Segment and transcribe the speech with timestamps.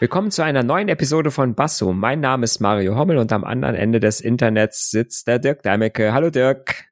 [0.00, 1.92] Willkommen zu einer neuen Episode von Basso.
[1.92, 6.12] Mein Name ist Mario Hommel und am anderen Ende des Internets sitzt der Dirk Deimecke.
[6.12, 6.84] Hallo Dirk.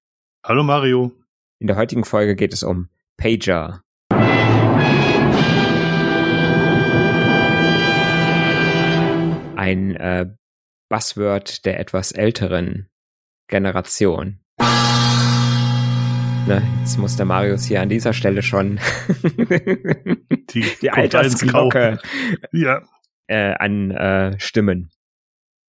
[0.44, 1.12] Hallo Mario.
[1.60, 3.84] In der heutigen Folge geht es um Pager.
[9.54, 10.26] Ein äh,
[10.88, 12.88] Buzzword der etwas älteren
[13.46, 14.40] Generation.
[16.48, 18.78] Na, jetzt muss der Marius hier an dieser Stelle schon
[20.50, 21.98] Die, die Altersglocke
[22.52, 22.82] Ja,
[23.26, 24.90] äh, an äh, Stimmen.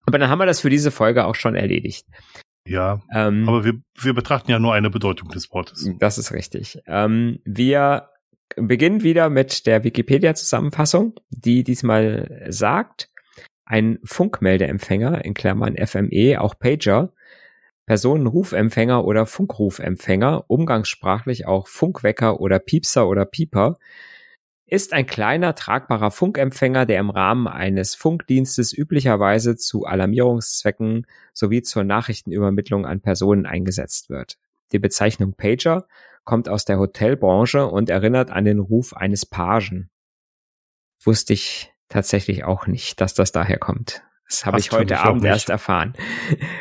[0.06, 2.08] Aber dann haben wir das für diese Folge auch schon erledigt.
[2.66, 3.02] ja.
[3.14, 5.90] Ähm, Aber wir, wir betrachten ja nur eine Bedeutung des Wortes.
[6.00, 6.80] das ist richtig.
[6.88, 8.10] Ähm, wir
[8.56, 13.10] beginnen wieder mit der Wikipedia-Zusammenfassung, die diesmal sagt,
[13.66, 17.12] ein Funkmeldeempfänger, in Klammern FME, auch Pager,
[17.86, 23.78] Personenrufempfänger oder Funkrufempfänger, umgangssprachlich auch Funkwecker oder Piepser oder Pieper,
[24.68, 31.86] ist ein kleiner tragbarer Funkempfänger, der im Rahmen eines Funkdienstes üblicherweise zu Alarmierungszwecken sowie zur
[31.86, 34.38] Nachrichtenübermittlung an Personen eingesetzt wird.
[34.74, 35.88] Die Bezeichnung Pager
[36.26, 39.90] kommt aus der Hotelbranche und erinnert an den Ruf eines Pagen.
[41.02, 44.04] Wusste ich tatsächlich auch nicht, dass das daher kommt.
[44.30, 45.94] Das habe ich heute Abend erst erfahren.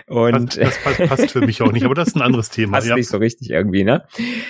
[0.07, 2.77] Und das passt, passt für mich auch nicht, aber das ist ein anderes Thema.
[2.77, 2.95] passt Ja.
[2.95, 4.07] nicht so richtig irgendwie, ne?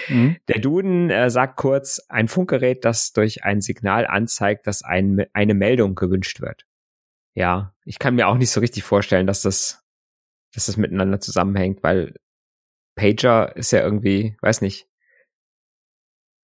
[0.08, 0.36] Mhm.
[0.48, 5.54] Der Duden äh, sagt kurz, ein Funkgerät, das durch ein Signal anzeigt, dass ein, eine
[5.54, 6.66] Meldung gewünscht wird.
[7.34, 9.82] Ja, ich kann mir auch nicht so richtig vorstellen, dass das,
[10.54, 12.14] dass das miteinander zusammenhängt, weil
[12.96, 14.88] Pager ist ja irgendwie, weiß nicht,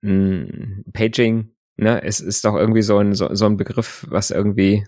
[0.02, 4.86] mh, Paging, ne, es ist doch irgendwie so ein, so, so ein Begriff, was irgendwie,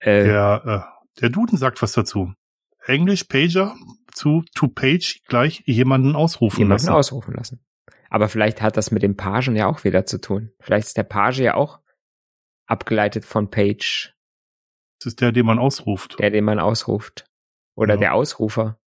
[0.00, 0.62] äh, Der,
[1.16, 2.32] äh, der Duden sagt was dazu.
[2.86, 3.74] Englisch Pager
[4.12, 6.94] zu to page gleich jemanden ausrufen jemanden lassen.
[6.96, 7.60] ausrufen lassen.
[8.10, 10.50] Aber vielleicht hat das mit dem Pagen ja auch wieder zu tun.
[10.60, 11.80] Vielleicht ist der Page ja auch
[12.66, 14.14] abgeleitet von Page,
[15.00, 16.18] Das ist der, den man ausruft.
[16.18, 17.26] der, den man ausruft.
[17.74, 18.00] Oder Ja.
[18.00, 18.78] der Ausrufer.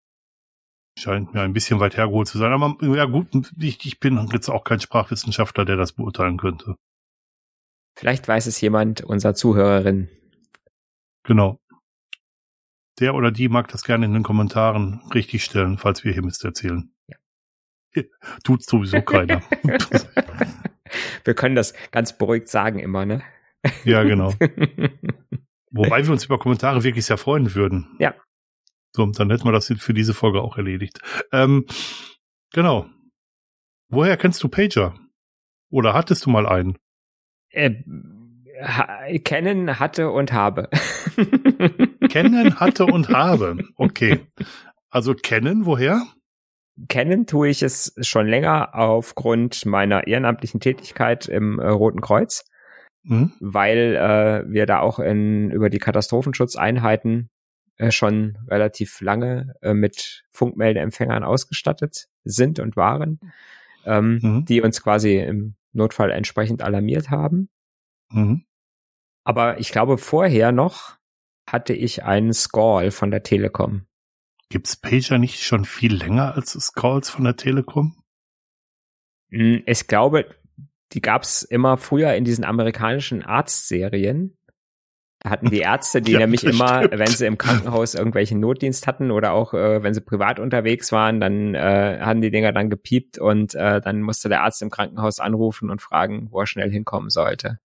[0.98, 2.52] Scheint mir ein bisschen weit hergeholt zu sein.
[2.52, 3.28] Aber ja gut,
[3.60, 6.76] ich, ich bin jetzt auch kein Sprachwissenschaftler, der das beurteilen könnte.
[7.98, 10.10] Vielleicht weiß es jemand, unser Zuhörerin.
[11.24, 11.60] Genau.
[13.00, 16.44] Der oder die mag das gerne in den Kommentaren richtig stellen, falls wir hier Mist
[16.44, 16.94] erzählen.
[17.08, 18.04] Ja.
[18.44, 19.42] Tut sowieso keiner.
[21.24, 23.24] Wir können das ganz beruhigt sagen immer, ne?
[23.86, 24.34] ja, genau.
[25.72, 27.96] Wobei wir uns über Kommentare wirklich sehr freuen würden.
[27.98, 28.14] Ja.
[28.94, 31.00] So, dann hätten wir das für diese Folge auch erledigt.
[31.32, 31.66] Ähm,
[32.52, 32.90] genau.
[33.88, 35.00] Woher kennst du Pager?
[35.70, 36.78] Oder hattest du mal einen?
[37.52, 37.84] äh,
[38.62, 40.70] ha kennen, hatte und habe.
[42.10, 43.64] Kennen, hatte und habe.
[43.76, 44.20] Okay.
[44.90, 46.04] Also kennen, woher?
[46.90, 52.44] Kennen tue ich es schon länger aufgrund meiner ehrenamtlichen Tätigkeit im äh, Roten Kreuz.
[53.04, 53.32] Hm?
[53.40, 57.32] weil äh, wir da auch in, über die Katastrophenschutzeinheiten
[57.78, 63.20] äh, schon relativ lange äh, mit Funkmeldeempfängern ausgestattet sind und waren,
[63.88, 64.46] ähm, Mhm.
[64.46, 67.50] die uns quasi im Notfall entsprechend alarmiert haben.
[68.12, 68.44] Mhm.
[69.24, 70.96] Aber ich glaube, vorher noch
[71.48, 73.86] hatte ich einen Scall von der Telekom.
[74.50, 77.96] Gibt's Pager nicht schon viel länger als Scalls von der Telekom?
[79.30, 80.26] Hm, Ich glaube,
[80.94, 84.38] die gab's immer früher in diesen amerikanischen Arztserien.
[85.20, 87.00] Da hatten die Ärzte, die Ja, nämlich immer, stimmt.
[87.00, 91.20] wenn sie im Krankenhaus irgendwelchen Notdienst hatten oder auch äh, wenn sie privat unterwegs waren,
[91.22, 95.20] dann äh, haben die Dinger dann gepiept und äh, dann musste der Arzt im Krankenhaus
[95.20, 97.60] anrufen und fragen, wo er schnell hinkommen sollte.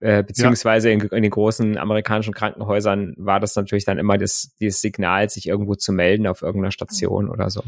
[0.00, 4.80] Äh, beziehungsweise in, in den großen amerikanischen Krankenhäusern war das natürlich dann immer das, dieses
[4.80, 7.62] Signal, sich irgendwo zu melden auf irgendeiner Station oder so.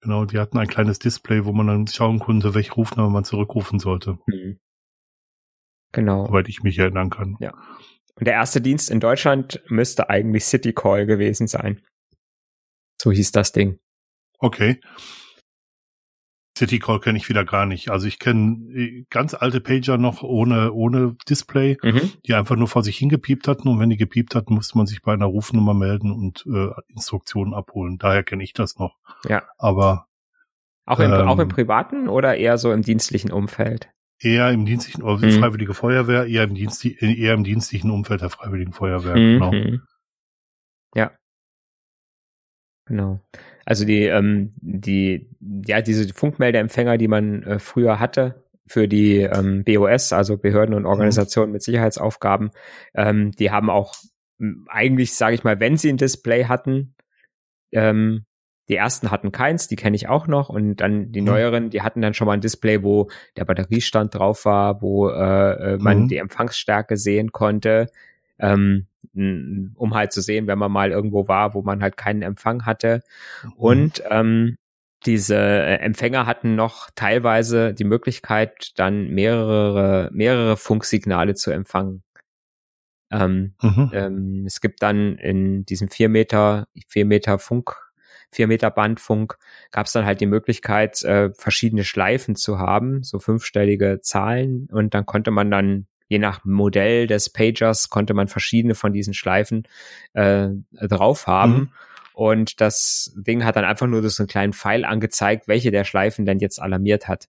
[0.00, 3.78] Genau, die hatten ein kleines Display, wo man dann schauen konnte, welche Rufnummer man zurückrufen
[3.78, 4.58] sollte, Hm.
[5.92, 6.26] Genau.
[6.26, 7.36] soweit ich mich erinnern kann.
[8.14, 11.82] Und der erste Dienst in Deutschland müsste eigentlich City Call gewesen sein.
[13.00, 13.78] So hieß das Ding.
[14.38, 14.80] Okay.
[16.62, 17.90] City Call kenne ich wieder gar nicht.
[17.90, 22.12] Also ich kenne ganz alte Pager noch ohne, ohne Display, Mhm.
[22.24, 25.02] die einfach nur vor sich hingepiept hatten und wenn die gepiept hatten, musste man sich
[25.02, 27.98] bei einer Rufnummer melden und äh, Instruktionen abholen.
[27.98, 28.96] Daher kenne ich das noch.
[29.28, 29.42] Ja.
[29.58, 30.06] Aber
[30.86, 31.28] Auch, im, Ähm.
[31.28, 33.88] auch im privaten oder eher so im dienstlichen Umfeld?
[34.24, 35.32] eher im dienstlichen, oder Mhm.
[35.40, 39.14] Freiwillige Feuerwehr, eher im, Dienst, eher im dienstlichen Umfeld der Freiwilligen Feuerwehr.
[39.14, 39.50] Genau.
[39.50, 39.82] Mhm.
[40.94, 41.10] Ja.
[42.86, 43.20] Genau.
[43.64, 45.28] Also die, ähm, die,
[45.66, 50.86] ja, diese Funkmeldeempfänger, die man äh, früher hatte für die ähm, BOS, also Behörden und
[50.86, 52.50] Organisationen mit Sicherheitsaufgaben,
[52.94, 53.94] ähm, die haben auch
[54.68, 56.94] eigentlich, sage ich mal, wenn sie ein Display hatten,
[57.72, 58.24] ähm,
[58.68, 62.00] die ersten hatten keins, die kenne ich auch noch und dann die neueren, die hatten
[62.00, 66.08] dann schon mal ein Display, wo der Batteriestand drauf war, wo äh, äh man mhm.
[66.08, 67.88] die Empfangsstärke sehen konnte,
[68.38, 72.64] ähm, um halt zu sehen, wenn man mal irgendwo war, wo man halt keinen Empfang
[72.64, 73.02] hatte.
[73.42, 73.52] Mhm.
[73.52, 74.56] Und ähm,
[75.06, 82.02] diese äh, Empfänger hatten noch teilweise die Möglichkeit, dann mehrere, mehrere Funksignale zu empfangen.
[83.10, 83.90] Ähm, mhm.
[83.92, 87.76] ähm, es gibt dann in diesem vier Meter, vier Meter Funk,
[88.30, 89.36] vier Meter Bandfunk,
[89.70, 94.94] gab es dann halt die Möglichkeit, äh, verschiedene Schleifen zu haben, so fünfstellige Zahlen, und
[94.94, 99.66] dann konnte man dann je nach Modell des Pagers konnte man verschiedene von diesen Schleifen
[100.12, 101.52] äh, drauf haben.
[101.52, 101.72] Mhm.
[102.12, 106.26] Und das Ding hat dann einfach nur so einen kleinen Pfeil angezeigt, welche der Schleifen
[106.26, 107.28] denn jetzt alarmiert hat.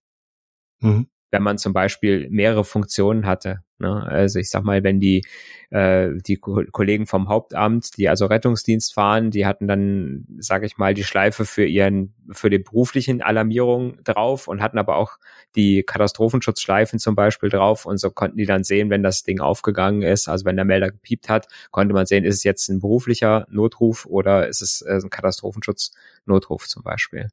[0.80, 3.58] Mhm wenn man zum Beispiel mehrere Funktionen hatte.
[3.80, 4.04] Ne?
[4.06, 5.26] Also ich sag mal, wenn die
[5.70, 10.78] äh, die Ko Kollegen vom Hauptamt, die also Rettungsdienst fahren, die hatten dann, sage ich
[10.78, 15.18] mal, die Schleife für ihren für die beruflichen Alarmierung drauf und hatten aber auch
[15.56, 20.02] die Katastrophenschutzschleifen zum Beispiel drauf und so konnten die dann sehen, wenn das Ding aufgegangen
[20.02, 23.44] ist, also wenn der Melder gepiept hat, konnte man sehen, ist es jetzt ein beruflicher
[23.50, 27.28] Notruf oder ist es äh, ein Katastrophenschutznotruf zum Beispiel.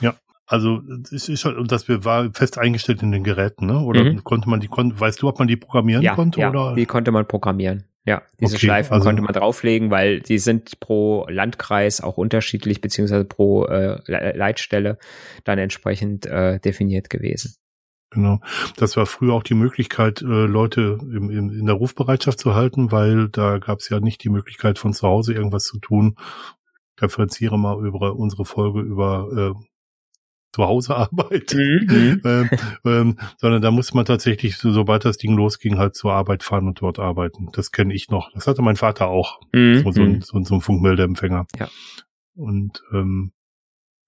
[0.00, 0.16] Ja,
[0.46, 0.80] also
[1.12, 3.80] es ist schon, und das war fest eingestellt in den Geräten, ne?
[3.80, 4.22] Oder mhm.
[4.22, 6.40] konnte man die, kon weißt du, ob man die programmieren ja, konnte?
[6.40, 6.74] Ja, oder?
[6.74, 7.84] die konnte man programmieren.
[8.04, 12.80] Ja, diese okay, Schleifen also, konnte man drauflegen, weil die sind pro Landkreis auch unterschiedlich,
[12.80, 14.98] beziehungsweise pro äh, Leitstelle
[15.42, 17.56] dann entsprechend äh, definiert gewesen.
[18.10, 18.40] Genau.
[18.76, 22.92] Das war früher auch die Möglichkeit, äh, Leute im, im, in der Rufbereitschaft zu halten,
[22.92, 26.14] weil da gab es ja nicht die Möglichkeit, von zu Hause irgendwas zu tun.
[26.96, 29.66] Ich referenziere mal über unsere Folge über äh,
[30.56, 32.22] zu Hause Arbeit, mhm.
[32.24, 32.50] ähm,
[32.86, 36.66] ähm, sondern da muss man tatsächlich, so, sobald das Ding losging, halt zur Arbeit fahren
[36.66, 37.50] und dort arbeiten.
[37.52, 38.32] Das kenne ich noch.
[38.32, 39.82] Das hatte mein Vater auch, mhm.
[39.82, 41.46] so, so, ein, so, so ein Funkmeldeempfänger.
[41.58, 41.68] Ja.
[42.34, 43.32] Und ähm,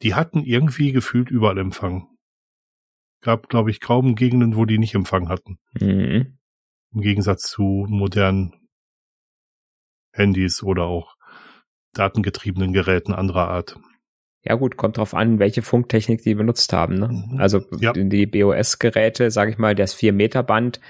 [0.00, 2.08] die hatten irgendwie gefühlt überall Empfang.
[3.20, 5.58] Gab, glaube ich, kaum Gegenden, wo die nicht Empfang hatten.
[5.78, 6.38] Mhm.
[6.94, 8.54] Im Gegensatz zu modernen
[10.12, 11.14] Handys oder auch
[11.92, 13.78] datengetriebenen Geräten anderer Art.
[14.48, 16.94] Ja gut, kommt drauf an, welche Funktechnik die benutzt haben.
[16.94, 17.08] Ne?
[17.08, 17.38] Mhm.
[17.38, 17.92] Also ja.
[17.92, 20.80] die BOS-Geräte, sage ich mal, das 4-Meter-Band,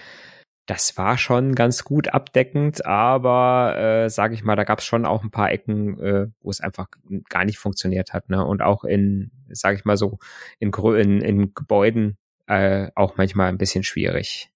[0.67, 5.07] das war schon ganz gut abdeckend, aber äh, sage ich mal, da gab es schon
[5.07, 6.87] auch ein paar Ecken, äh, wo es einfach
[7.29, 8.29] gar nicht funktioniert hat.
[8.29, 8.45] Ne?
[8.45, 10.21] Und auch in, sage ich mal so,
[10.61, 12.17] in, in, in Gebäuden
[12.47, 14.53] äh, auch manchmal ein bisschen schwierig.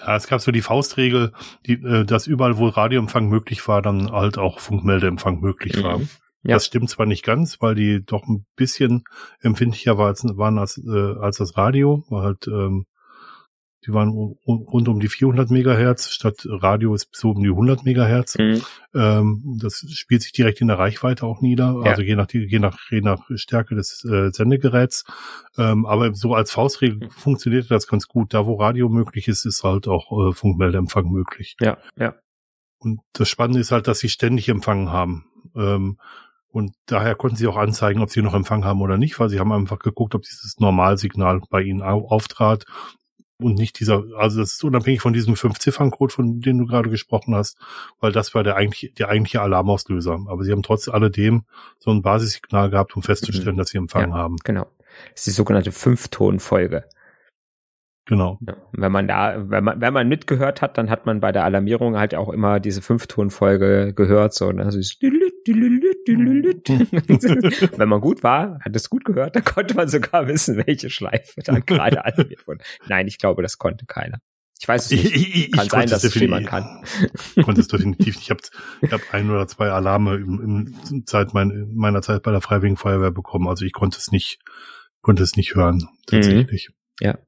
[0.00, 1.32] Ja, es gab so die Faustregel,
[1.66, 5.82] die, äh, dass überall, wo Radioempfang möglich war, dann halt auch Funkmeldeempfang möglich mhm.
[5.84, 6.00] war.
[6.42, 6.54] Ja.
[6.54, 9.04] Das stimmt zwar nicht ganz, weil die doch ein bisschen
[9.40, 12.86] empfindlicher war als, waren als, äh, als das Radio, war halt, ähm,
[13.86, 18.36] die waren rund um die 400 Megahertz, statt Radio ist so um die 100 Megahertz.
[18.36, 18.62] Mhm.
[18.92, 21.90] Ähm, das spielt sich direkt in der Reichweite auch nieder, ja.
[21.90, 25.04] also je nach, je nach, je nach Stärke des äh, Sendegeräts.
[25.56, 27.10] Ähm, aber so als Faustregel mhm.
[27.10, 28.34] funktioniert das ganz gut.
[28.34, 31.56] Da, wo Radio möglich ist, ist halt auch äh, Funkmeldeempfang möglich.
[31.60, 32.14] Ja, ja.
[32.78, 35.26] Und das Spannende ist halt, dass sie ständig empfangen haben.
[35.56, 35.98] Ähm,
[36.50, 39.38] und daher konnten sie auch anzeigen, ob sie noch Empfang haben oder nicht, weil sie
[39.38, 42.64] haben einfach geguckt, ob dieses Normalsignal bei ihnen auftrat
[43.40, 47.34] und nicht dieser, also das ist unabhängig von diesem Fünf-Ziffern-Code, von dem du gerade gesprochen
[47.34, 47.56] hast,
[48.00, 50.18] weil das war der eigentliche, der eigentliche Alarmauslöser.
[50.26, 51.44] Aber sie haben trotz alledem
[51.78, 53.58] so ein Basissignal gehabt, um festzustellen, mhm.
[53.58, 54.36] dass sie Empfang ja, haben.
[54.42, 54.66] Genau.
[55.12, 56.84] Das ist die sogenannte Fünftonfolge.
[58.08, 58.38] Genau.
[58.40, 61.44] Ja, wenn man da, wenn man, wenn man mitgehört hat, dann hat man bei der
[61.44, 64.64] Alarmierung halt auch immer diese Fünftonfolge gehört, so, ne?
[64.64, 64.78] Also
[67.76, 71.42] wenn man gut war, hat es gut gehört, dann konnte man sogar wissen, welche Schleife
[71.44, 72.64] da gerade alarmiert wurde.
[72.88, 74.20] Nein, ich glaube, das konnte keiner.
[74.58, 75.04] Ich weiß es nicht.
[75.04, 76.82] Ich, ich, kann ich sein, dass es jemand kann.
[77.36, 78.24] Ich konnte es definitiv nicht.
[78.24, 78.40] Ich habe
[78.80, 82.78] ich hab ein oder zwei Alarme im, im Zeit mein, meiner Zeit bei der Freiwilligen
[82.78, 83.48] Feuerwehr bekommen.
[83.48, 84.38] Also ich konnte es nicht,
[85.02, 86.70] konnte es nicht hören, tatsächlich.
[86.70, 87.06] Mhm.
[87.06, 87.18] Ja.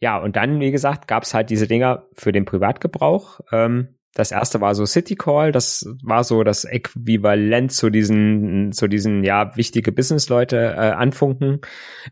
[0.00, 3.40] Ja, und dann, wie gesagt, gab's halt diese Dinger für den Privatgebrauch.
[3.52, 8.88] Ähm, das erste war so City Call, das war so das Äquivalent zu diesen, zu
[8.88, 11.60] diesen, ja, wichtige Businessleute äh, anfunken,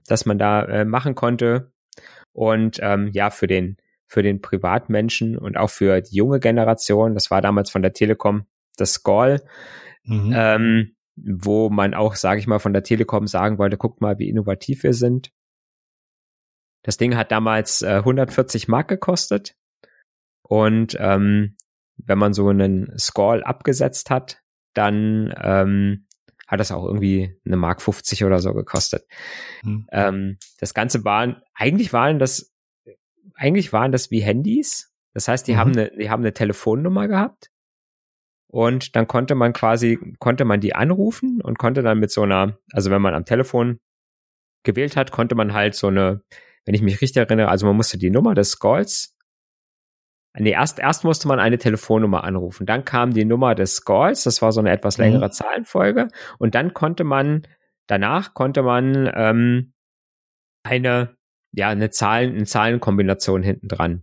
[0.06, 1.72] dass man da äh, machen konnte.
[2.32, 3.76] Und ähm, ja, für den,
[4.06, 8.46] für den Privatmenschen und auch für die junge Generation, das war damals von der Telekom
[8.76, 9.42] das Scall,
[10.04, 10.32] mhm.
[10.34, 14.28] ähm, wo man auch, sage ich mal, von der Telekom sagen wollte, guckt mal, wie
[14.28, 15.32] innovativ wir sind.
[16.86, 19.56] Das Ding hat damals äh, 140 Mark gekostet.
[20.42, 21.56] Und ähm,
[21.96, 24.40] wenn man so einen Score abgesetzt hat,
[24.72, 26.06] dann ähm,
[26.46, 29.04] hat das auch irgendwie eine Mark 50 oder so gekostet.
[29.62, 29.88] Hm.
[29.90, 32.54] Ähm, das Ganze waren, eigentlich waren das,
[33.34, 34.94] eigentlich waren das wie Handys.
[35.12, 35.56] Das heißt, die mhm.
[35.56, 37.50] haben eine, die haben eine Telefonnummer gehabt
[38.46, 42.60] Und dann konnte man quasi, konnte man die anrufen und konnte dann mit so einer,
[42.70, 43.80] also wenn man am Telefon
[44.62, 46.22] gewählt hat, konnte man halt so eine,
[46.66, 49.16] wenn ich mich richtig erinnere, also man musste die Nummer des Calls
[50.38, 52.66] Nee, erst, erst musste man eine Telefonnummer anrufen.
[52.66, 55.32] Dann kam die Nummer des Calls, das war so eine etwas längere mhm.
[55.32, 56.08] Zahlenfolge.
[56.38, 57.46] Und dann konnte man,
[57.86, 59.72] danach konnte man ähm,
[60.62, 61.16] eine,
[61.52, 64.02] ja, eine Zahlen, eine Zahlenkombination hinten dran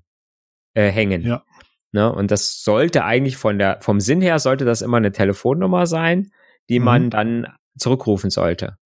[0.74, 1.22] äh, hängen.
[1.22, 1.44] Ja.
[1.92, 2.12] Ne?
[2.12, 6.32] Und das sollte eigentlich von der, vom Sinn her sollte das immer eine Telefonnummer sein,
[6.68, 6.86] die mhm.
[6.86, 8.78] man dann zurückrufen sollte.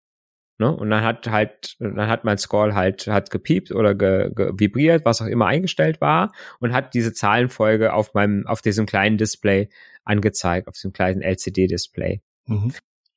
[0.58, 0.74] Ne?
[0.74, 5.04] Und dann hat halt, dann hat mein Scroll halt, hat gepiept oder ge, ge, vibriert,
[5.04, 9.68] was auch immer eingestellt war und hat diese Zahlenfolge auf meinem, auf diesem kleinen Display
[10.04, 12.22] angezeigt, auf diesem kleinen LCD-Display.
[12.46, 12.72] Mhm.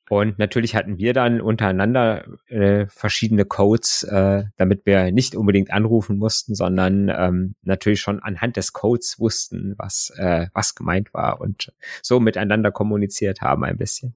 [0.08, 6.18] Und natürlich hatten wir dann untereinander äh, verschiedene Codes, äh, damit wir nicht unbedingt anrufen
[6.18, 11.72] mussten, sondern ähm, natürlich schon anhand des Codes wussten, was, äh, was gemeint war und
[12.02, 14.14] so miteinander kommuniziert haben ein bisschen.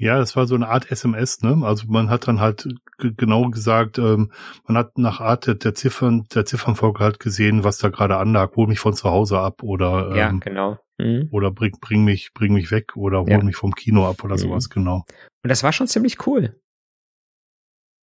[0.00, 1.60] Ja, das war so eine Art SMS, ne?
[1.62, 2.66] Also man hat dann halt
[2.98, 4.32] genau gesagt, ähm,
[4.66, 8.56] man hat nach Art der, der Ziffern, der Ziffernfolge halt gesehen, was da gerade anlag,
[8.56, 10.78] hol mich von zu Hause ab oder ähm, ja, genau.
[10.96, 11.28] Mhm.
[11.30, 13.42] oder bring, bring mich, bring mich weg oder hol ja.
[13.42, 14.38] mich vom Kino ab oder mhm.
[14.38, 15.04] sowas, genau.
[15.42, 16.58] Und das war schon ziemlich cool.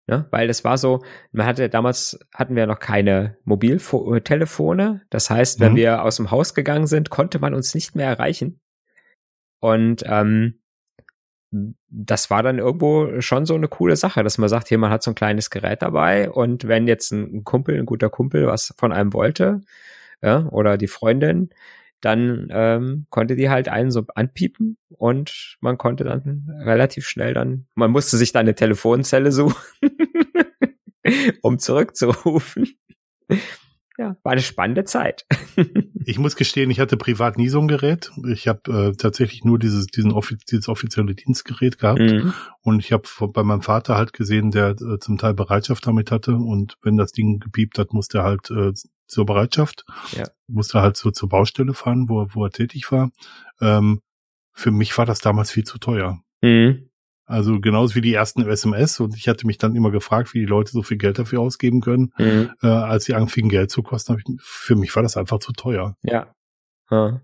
[0.07, 5.01] Ja, weil das war so, man hatte damals hatten wir noch keine Mobiltelefone.
[5.09, 5.77] Das heißt, wenn mhm.
[5.77, 8.61] wir aus dem Haus gegangen sind, konnte man uns nicht mehr erreichen.
[9.59, 10.59] Und ähm,
[11.51, 15.03] das war dann irgendwo schon so eine coole Sache, dass man sagt, hier, man hat
[15.03, 18.91] so ein kleines Gerät dabei und wenn jetzt ein Kumpel, ein guter Kumpel was von
[18.91, 19.61] einem wollte,
[20.21, 21.49] ja, oder die Freundin,
[22.01, 27.67] dann ähm, konnte die halt einen so anpiepen und man konnte dann relativ schnell dann,
[27.75, 29.55] man musste sich dann eine Telefonzelle suchen,
[31.41, 32.77] um zurückzurufen
[33.97, 35.25] ja, war eine spannende Zeit.
[36.05, 38.11] ich muss gestehen, ich hatte privat nie so ein Gerät.
[38.27, 41.99] Ich habe äh, tatsächlich nur dieses, diesen offiz dieses offizielle Dienstgerät gehabt.
[41.99, 42.33] Mhm.
[42.61, 46.35] Und ich habe bei meinem Vater halt gesehen, der äh, zum Teil Bereitschaft damit hatte.
[46.35, 48.71] Und wenn das Ding gepiept hat, musste er halt äh,
[49.07, 49.83] zur Bereitschaft.
[50.11, 50.25] Ja.
[50.47, 53.09] Musste halt so zur Baustelle fahren, wo, wo er tätig war.
[53.61, 54.01] Ähm,
[54.53, 56.19] für mich war das damals viel zu teuer.
[56.41, 56.89] Mhm.
[57.27, 58.99] Also genauso wie die ersten SMS.
[58.99, 61.81] Und ich hatte mich dann immer gefragt, wie die Leute so viel Geld dafür ausgeben
[61.81, 62.13] können.
[62.17, 62.51] Mhm.
[62.63, 65.95] Äh, als sie anfingen, Geld zu kosten, ich, für mich war das einfach zu teuer.
[66.03, 66.33] Ja.
[66.89, 67.21] Ja.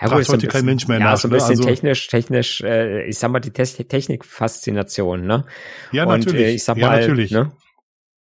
[0.00, 1.18] Ja, Fragt heute kein Mensch mehr ja, nach.
[1.18, 1.58] so ein bisschen ne?
[1.58, 5.44] also, technisch, technisch, äh, ich sag mal, die Technikfaszination, ne?
[5.92, 6.46] Ja, Und, natürlich.
[6.46, 7.30] Äh, ich sag mal, ja, natürlich.
[7.30, 7.52] Ne?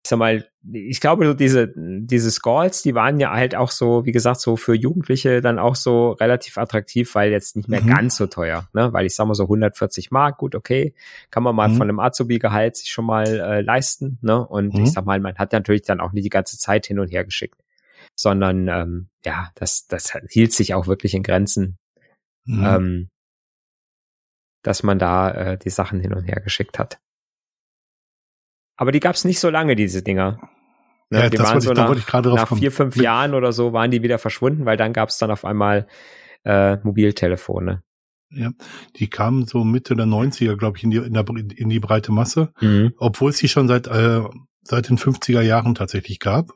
[0.04, 4.04] ich sag mal, ich glaube, so diese, diese Scalls, die waren ja halt auch so,
[4.04, 7.88] wie gesagt, so für Jugendliche dann auch so relativ attraktiv, weil jetzt nicht mehr mhm.
[7.88, 8.92] ganz so teuer, ne?
[8.92, 10.94] Weil ich sag mal so 140 Mark, gut, okay,
[11.30, 11.76] kann man mal mhm.
[11.76, 14.46] von einem Azubi-Gehalt sich schon mal äh, leisten, ne?
[14.46, 14.84] Und mhm.
[14.84, 17.24] ich sag mal, man hat natürlich dann auch nicht die ganze Zeit hin und her
[17.24, 17.62] geschickt,
[18.14, 21.78] sondern ähm, ja, das, das hielt sich auch wirklich in Grenzen,
[22.44, 22.64] mhm.
[22.64, 23.08] ähm,
[24.62, 26.98] dass man da äh, die Sachen hin und her geschickt hat.
[28.76, 30.38] Aber die gab es nicht so lange, diese Dinger.
[31.10, 34.02] Ne, ja, die waren so ich, nach, nach vier, fünf Jahren oder so waren die
[34.02, 35.86] wieder verschwunden, weil dann gab es dann auf einmal
[36.44, 37.82] äh, Mobiltelefone.
[38.30, 38.50] Ja,
[38.96, 41.24] die kamen so Mitte der 90er, glaube ich, in die, in, der,
[41.56, 42.92] in die breite Masse, mhm.
[42.98, 44.20] obwohl es sie schon seit, äh,
[44.62, 46.52] seit den 50er Jahren tatsächlich gab.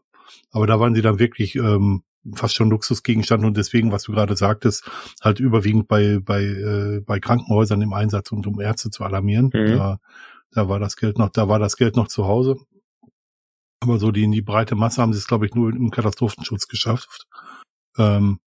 [0.50, 2.02] Aber da waren sie dann wirklich ähm,
[2.35, 4.85] fast schon Luxusgegenstand und deswegen, was du gerade sagtest,
[5.23, 9.50] halt überwiegend bei, bei, äh, bei Krankenhäusern im Einsatz und um Ärzte zu alarmieren.
[9.54, 9.78] Mhm.
[9.78, 9.99] Da
[10.52, 12.56] da war das Geld noch, da war das Geld noch zu Hause.
[13.83, 16.69] Aber so die in die breite Masse haben sie es, glaube ich, nur im Katastrophenschutz
[16.69, 17.27] geschafft.
[17.99, 18.39] Ähm,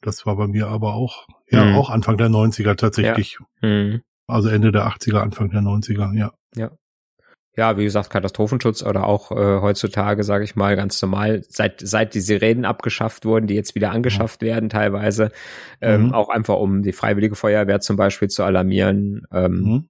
[0.00, 1.74] das war bei mir aber auch, ja, mhm.
[1.74, 3.38] auch Anfang der 90er tatsächlich.
[3.62, 3.68] Ja.
[3.68, 4.02] Mhm.
[4.28, 6.32] Also Ende der 80er, Anfang der 90er, ja.
[6.54, 6.70] Ja.
[7.56, 12.14] Ja, wie gesagt, Katastrophenschutz oder auch äh, heutzutage, sage ich mal, ganz normal, seit seit
[12.14, 14.46] die Sirenen abgeschafft wurden, die jetzt wieder angeschafft mhm.
[14.46, 15.32] werden teilweise,
[15.80, 16.14] ähm, mhm.
[16.14, 19.26] auch einfach um die Freiwillige Feuerwehr zum Beispiel zu alarmieren.
[19.32, 19.88] Ähm, mhm.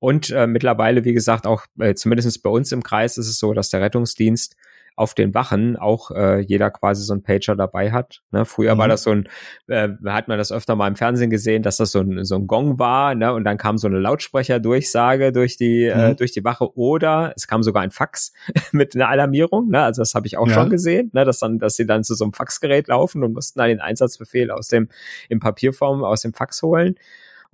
[0.00, 3.52] Und äh, mittlerweile, wie gesagt, auch äh, zumindest bei uns im Kreis ist es so,
[3.52, 4.56] dass der Rettungsdienst
[4.98, 8.20] auf den Wachen auch äh, jeder quasi so ein Pager dabei hat.
[8.32, 8.44] Ne?
[8.44, 8.78] Früher mhm.
[8.80, 9.28] war das so ein,
[9.68, 12.48] äh, hat man das öfter mal im Fernsehen gesehen, dass das so ein, so ein
[12.48, 13.32] Gong war, ne?
[13.32, 16.00] Und dann kam so eine Lautsprecherdurchsage durch die, äh, mhm.
[16.00, 18.32] äh, durch die Wache oder es kam sogar ein Fax
[18.72, 19.82] mit einer Alarmierung, ne?
[19.84, 20.54] Also das habe ich auch ja.
[20.54, 21.24] schon gesehen, ne?
[21.24, 24.50] Dass dann, dass sie dann zu so einem Faxgerät laufen und mussten dann den Einsatzbefehl
[24.50, 24.88] aus dem
[25.28, 26.96] in Papierform aus dem Fax holen.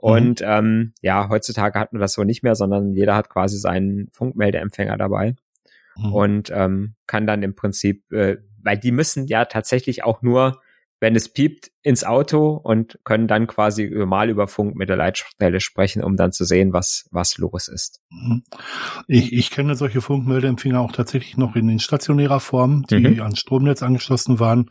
[0.03, 0.09] Mhm.
[0.09, 0.47] Und mhm.
[0.47, 4.97] ähm, ja, heutzutage hat man das so nicht mehr, sondern jeder hat quasi seinen Funkmeldeempfänger
[4.97, 5.37] dabei
[5.97, 6.13] mhm.
[6.13, 10.61] und ähm, kann dann im Prinzip, äh, weil die müssen ja tatsächlich auch nur
[11.05, 15.61] wenn es piept, ins Auto und können dann quasi normal über Funk mit der Leitstelle
[15.61, 18.01] sprechen, um dann zu sehen, was, was los ist.
[18.09, 18.43] Mhm.
[19.07, 23.21] Ich, ich kenne solche Funkmeldeempfänger auch tatsächlich noch in den stationärer Form, die mhm.
[23.21, 24.71] an Stromnetz angeschlossen waren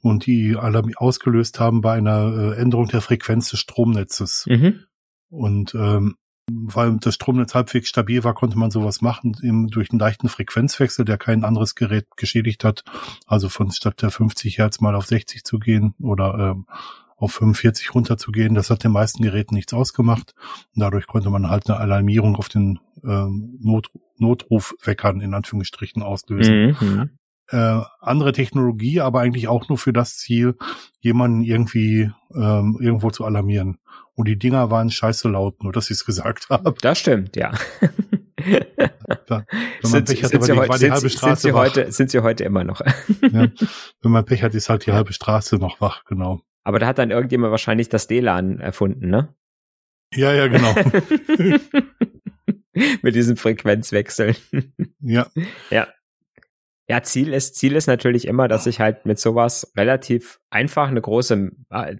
[0.00, 4.46] und die alle ausgelöst haben bei einer äh, Änderung der Frequenz des Stromnetzes.
[4.48, 4.84] Mhm.
[5.28, 6.14] Und ähm,
[6.50, 11.04] weil das Stromnetz halbwegs stabil war, konnte man sowas machen, eben durch einen leichten Frequenzwechsel,
[11.04, 12.84] der kein anderes Gerät geschädigt hat.
[13.26, 16.66] Also von statt der 50 Hertz mal auf 60 zu gehen oder ähm,
[17.16, 18.54] auf 45 runterzugehen.
[18.54, 20.34] Das hat den meisten Geräten nichts ausgemacht.
[20.74, 26.76] Und dadurch konnte man halt eine Alarmierung auf den ähm, Not Notrufweckern in Anführungsstrichen auslösen.
[26.80, 27.10] Mhm.
[27.48, 30.56] Äh, andere Technologie, aber eigentlich auch nur für das Ziel,
[31.00, 33.78] jemanden irgendwie ähm, irgendwo zu alarmieren.
[34.16, 36.74] Und die Dinger waren scheiße laut, nur dass ich es gesagt habe.
[36.80, 37.52] Das stimmt, ja.
[38.36, 42.64] wenn man Pech hat, war die halbe Straße sind sie, heute, sind sie heute immer
[42.64, 42.80] noch.
[43.22, 43.48] ja,
[44.02, 46.42] wenn man Pech hat, ist halt die halbe Straße noch wach, genau.
[46.62, 49.34] Aber da hat dann irgendjemand wahrscheinlich das DLAN erfunden, ne?
[50.14, 50.74] Ja, ja, genau.
[53.02, 54.36] Mit diesem Frequenzwechsel.
[55.00, 55.26] ja.
[55.70, 55.88] Ja.
[56.86, 61.00] Ja, Ziel ist, Ziel ist natürlich immer, dass ich halt mit sowas relativ einfach eine
[61.00, 61.96] große, äh,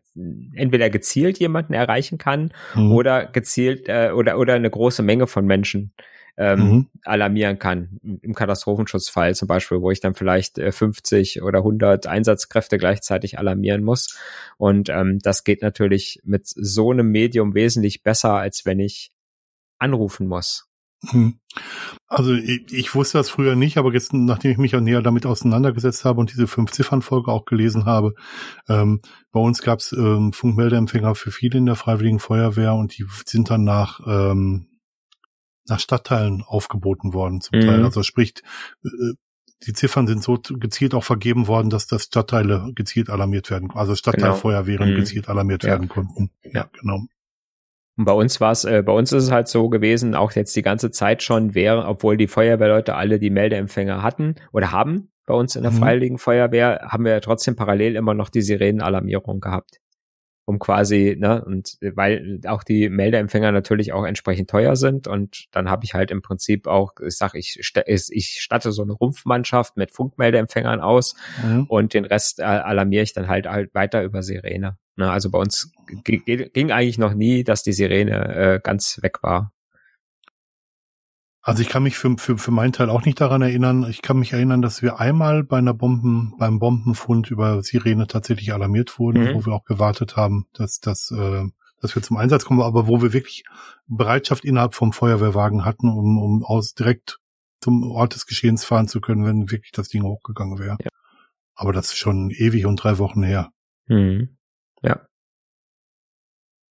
[0.54, 2.92] entweder gezielt jemanden erreichen kann mhm.
[2.92, 5.94] oder gezielt äh, oder oder eine große Menge von Menschen
[6.36, 6.86] ähm, mhm.
[7.04, 8.00] alarmieren kann.
[8.22, 13.84] Im Katastrophenschutzfall zum Beispiel, wo ich dann vielleicht äh, 50 oder 100 Einsatzkräfte gleichzeitig alarmieren
[13.84, 14.18] muss.
[14.58, 19.12] Und ähm, das geht natürlich mit so einem Medium wesentlich besser, als wenn ich
[19.78, 20.68] anrufen muss.
[21.10, 21.38] Hm.
[22.06, 25.26] Also ich, ich, wusste das früher nicht, aber jetzt, nachdem ich mich auch näher damit
[25.26, 28.14] auseinandergesetzt habe und diese Fünf-Ziffern-Folge auch gelesen habe,
[28.68, 29.00] ähm,
[29.32, 33.50] bei uns gab es ähm, Funkmeldeempfänger für viele in der Freiwilligen Feuerwehr und die sind
[33.50, 34.68] dann nach, ähm,
[35.66, 37.62] nach Stadtteilen aufgeboten worden zum mhm.
[37.62, 37.84] Teil.
[37.84, 38.34] Also sprich,
[38.84, 39.14] äh,
[39.66, 43.94] die Ziffern sind so gezielt auch vergeben worden, dass das Stadtteile gezielt alarmiert werden, also
[43.94, 44.96] Stadtteilfeuerwehren genau.
[44.98, 45.00] mhm.
[45.00, 45.70] gezielt alarmiert ja.
[45.70, 46.30] werden konnten.
[46.42, 47.06] Ja, genau.
[47.96, 50.54] Und bei uns war es, äh, bei uns ist es halt so gewesen, auch jetzt
[50.56, 55.34] die ganze Zeit schon, wäre, obwohl die Feuerwehrleute alle die Meldeempfänger hatten oder haben bei
[55.34, 55.76] uns in der mhm.
[55.76, 59.80] Freiwilligen Feuerwehr, haben wir ja trotzdem parallel immer noch die Sirenenalarmierung gehabt
[60.46, 65.70] um quasi, ne, und weil auch die Meldeempfänger natürlich auch entsprechend teuer sind und dann
[65.70, 69.90] habe ich halt im Prinzip auch, ich sag, ich, ich statte so eine Rumpfmannschaft mit
[69.90, 71.64] Funkmeldeempfängern aus mhm.
[71.68, 74.76] und den Rest äh, alarmiere ich dann halt, halt weiter über Sirene.
[74.96, 75.72] Ne, also bei uns
[76.04, 79.52] ging eigentlich noch nie, dass die Sirene äh, ganz weg war.
[81.46, 83.86] Also ich kann mich für, für, für meinen Teil auch nicht daran erinnern.
[83.90, 88.54] Ich kann mich erinnern, dass wir einmal bei einer Bomben, beim Bombenfund über Sirene tatsächlich
[88.54, 89.34] alarmiert wurden, mhm.
[89.34, 91.44] wo wir auch gewartet haben, dass, dass, äh,
[91.82, 93.44] dass wir zum Einsatz kommen, aber wo wir wirklich
[93.86, 97.18] Bereitschaft innerhalb vom Feuerwehrwagen hatten, um, um aus direkt
[97.60, 100.78] zum Ort des Geschehens fahren zu können, wenn wirklich das Ding hochgegangen wäre.
[100.80, 100.88] Ja.
[101.54, 103.50] Aber das ist schon ewig und drei Wochen her.
[103.86, 104.38] Mhm.
[104.80, 105.06] Ja.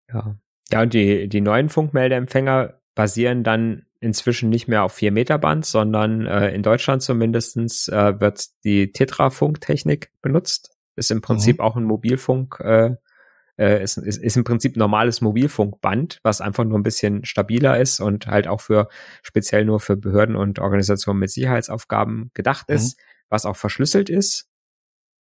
[0.07, 0.37] Ja.
[0.71, 5.65] Ja, und die, die neuen Funkmeldeempfänger basieren dann inzwischen nicht mehr auf 4 Meter Band,
[5.65, 10.75] sondern äh, in Deutschland zumindestens äh, wird die Tetra-Funk-Technik benutzt.
[10.95, 11.63] Ist im Prinzip mhm.
[11.63, 12.95] auch ein Mobilfunk, äh,
[13.57, 18.01] äh, ist, ist, ist im Prinzip normales Mobilfunkband, was einfach nur ein bisschen stabiler ist
[18.01, 18.89] und halt auch für
[19.21, 22.75] speziell nur für Behörden und Organisationen mit Sicherheitsaufgaben gedacht mhm.
[22.75, 24.50] ist, was auch verschlüsselt ist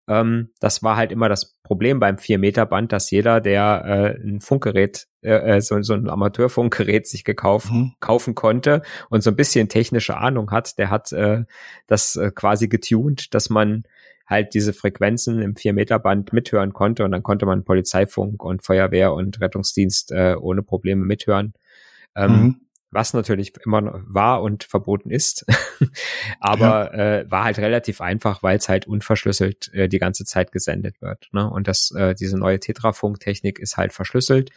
[0.09, 5.07] ähm, das war halt immer das Problem beim 4-Meter-Band, dass jeder, der äh, ein Funkgerät,
[5.23, 7.93] äh, äh, so, so ein Amateurfunkgerät sich gekauft, mhm.
[8.01, 11.45] kaufen konnte und so ein bisschen technische Ahnung hat, der hat äh,
[11.87, 13.85] das äh, quasi getuned, dass man
[14.27, 19.41] halt diese Frequenzen im 4-Meter-Band mithören konnte und dann konnte man Polizeifunk und Feuerwehr und
[19.41, 21.55] Rettungsdienst äh, ohne Probleme mithören.
[22.15, 25.45] Ähm, mhm was natürlich immer noch war und verboten ist.
[26.41, 27.19] Aber ja.
[27.21, 31.29] äh, war halt relativ einfach, weil es halt unverschlüsselt äh, die ganze Zeit gesendet wird.
[31.33, 31.49] Ne?
[31.49, 34.51] Und das, äh, diese neue Tetrafunk-Technik ist halt verschlüsselt.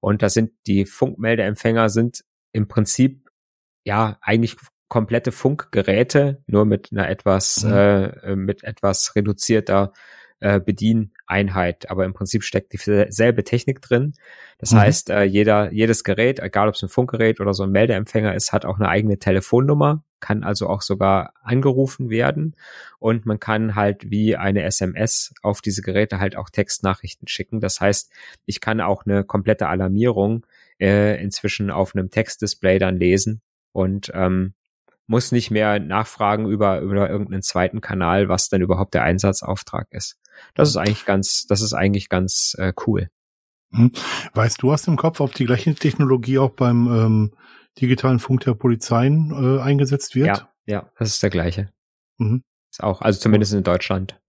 [0.00, 3.28] Und da sind die Funkmeldeempfänger sind im Prinzip
[3.84, 4.56] ja eigentlich
[4.88, 7.72] komplette Funkgeräte, nur mit einer etwas, mhm.
[7.72, 9.92] äh, mit etwas reduzierter
[10.40, 10.60] äh,
[11.26, 14.14] Bedieneinheit, aber im Prinzip steckt dieselbe Technik drin.
[14.58, 14.78] Das mhm.
[14.78, 18.52] heißt, äh, jeder, jedes Gerät, egal ob es ein Funkgerät oder so ein Meldeempfänger ist,
[18.52, 22.56] hat auch eine eigene Telefonnummer, kann also auch sogar angerufen werden
[22.98, 27.60] und man kann halt wie eine SMS auf diese Geräte halt auch Textnachrichten schicken.
[27.60, 28.10] Das heißt,
[28.46, 30.46] ich kann auch eine komplette Alarmierung
[30.80, 34.54] äh, inzwischen auf einem Textdisplay dann lesen und ähm,
[35.06, 40.16] muss nicht mehr nachfragen über, über irgendeinen zweiten Kanal, was denn überhaupt der Einsatzauftrag ist.
[40.54, 43.08] Das ist eigentlich ganz, das ist eigentlich ganz äh, cool.
[43.72, 43.92] Hm.
[44.34, 47.32] Weißt du hast im Kopf, ob die gleiche Technologie auch beim ähm,
[47.80, 50.26] digitalen Funk der Polizeien äh, eingesetzt wird?
[50.26, 51.70] Ja, ja, das ist der gleiche.
[52.18, 52.42] Mhm.
[52.70, 54.20] Ist auch, also zumindest in Deutschland.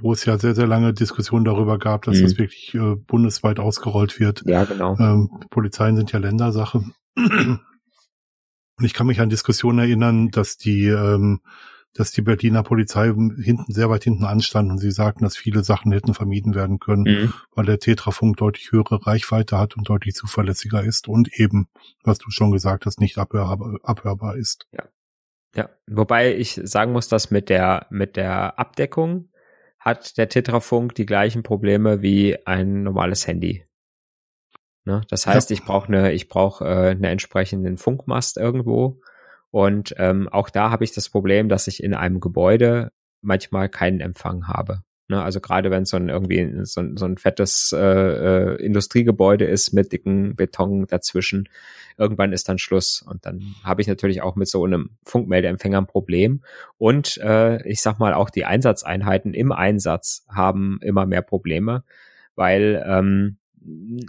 [0.00, 2.22] wo es ja sehr, sehr lange Diskussionen darüber gab, dass mhm.
[2.22, 4.42] das wirklich äh, bundesweit ausgerollt wird.
[4.46, 4.96] Ja, genau.
[4.98, 6.84] Ähm, Polizeien sind ja Ländersache.
[8.78, 11.40] Und ich kann mich an Diskussionen erinnern, dass die, ähm,
[11.92, 15.92] dass die Berliner Polizei hinten, sehr weit hinten anstand und sie sagten, dass viele Sachen
[15.92, 17.32] hätten vermieden werden können, mhm.
[17.54, 21.68] weil der Tetrafunk deutlich höhere Reichweite hat und deutlich zuverlässiger ist und eben,
[22.02, 24.66] was du schon gesagt hast, nicht abhörbar, abhörbar ist.
[24.72, 24.84] Ja.
[25.56, 29.28] Ja, wobei ich sagen muss, dass mit der, mit der Abdeckung
[29.78, 33.63] hat der Tetrafunk die gleichen Probleme wie ein normales Handy.
[34.84, 35.02] Ne?
[35.08, 35.54] Das heißt, ja.
[35.54, 39.00] ich brauche eine, ich brauche äh, eine entsprechenden Funkmast irgendwo.
[39.50, 44.00] Und ähm, auch da habe ich das Problem, dass ich in einem Gebäude manchmal keinen
[44.00, 44.82] Empfang habe.
[45.06, 49.44] Ne, also gerade wenn so ein irgendwie so ein, so ein fettes äh, äh, Industriegebäude
[49.44, 51.46] ist mit dicken Beton dazwischen,
[51.98, 53.02] irgendwann ist dann Schluss.
[53.02, 56.42] Und dann habe ich natürlich auch mit so einem Funkmeldeempfänger ein Problem.
[56.78, 61.84] Und äh, ich sag mal, auch die Einsatzeinheiten im Einsatz haben immer mehr Probleme,
[62.34, 63.36] weil ähm,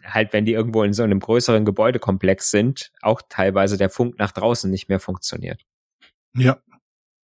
[0.03, 4.31] halt, wenn die irgendwo in so einem größeren Gebäudekomplex sind, auch teilweise der Funk nach
[4.31, 5.61] draußen nicht mehr funktioniert.
[6.37, 6.57] Ja,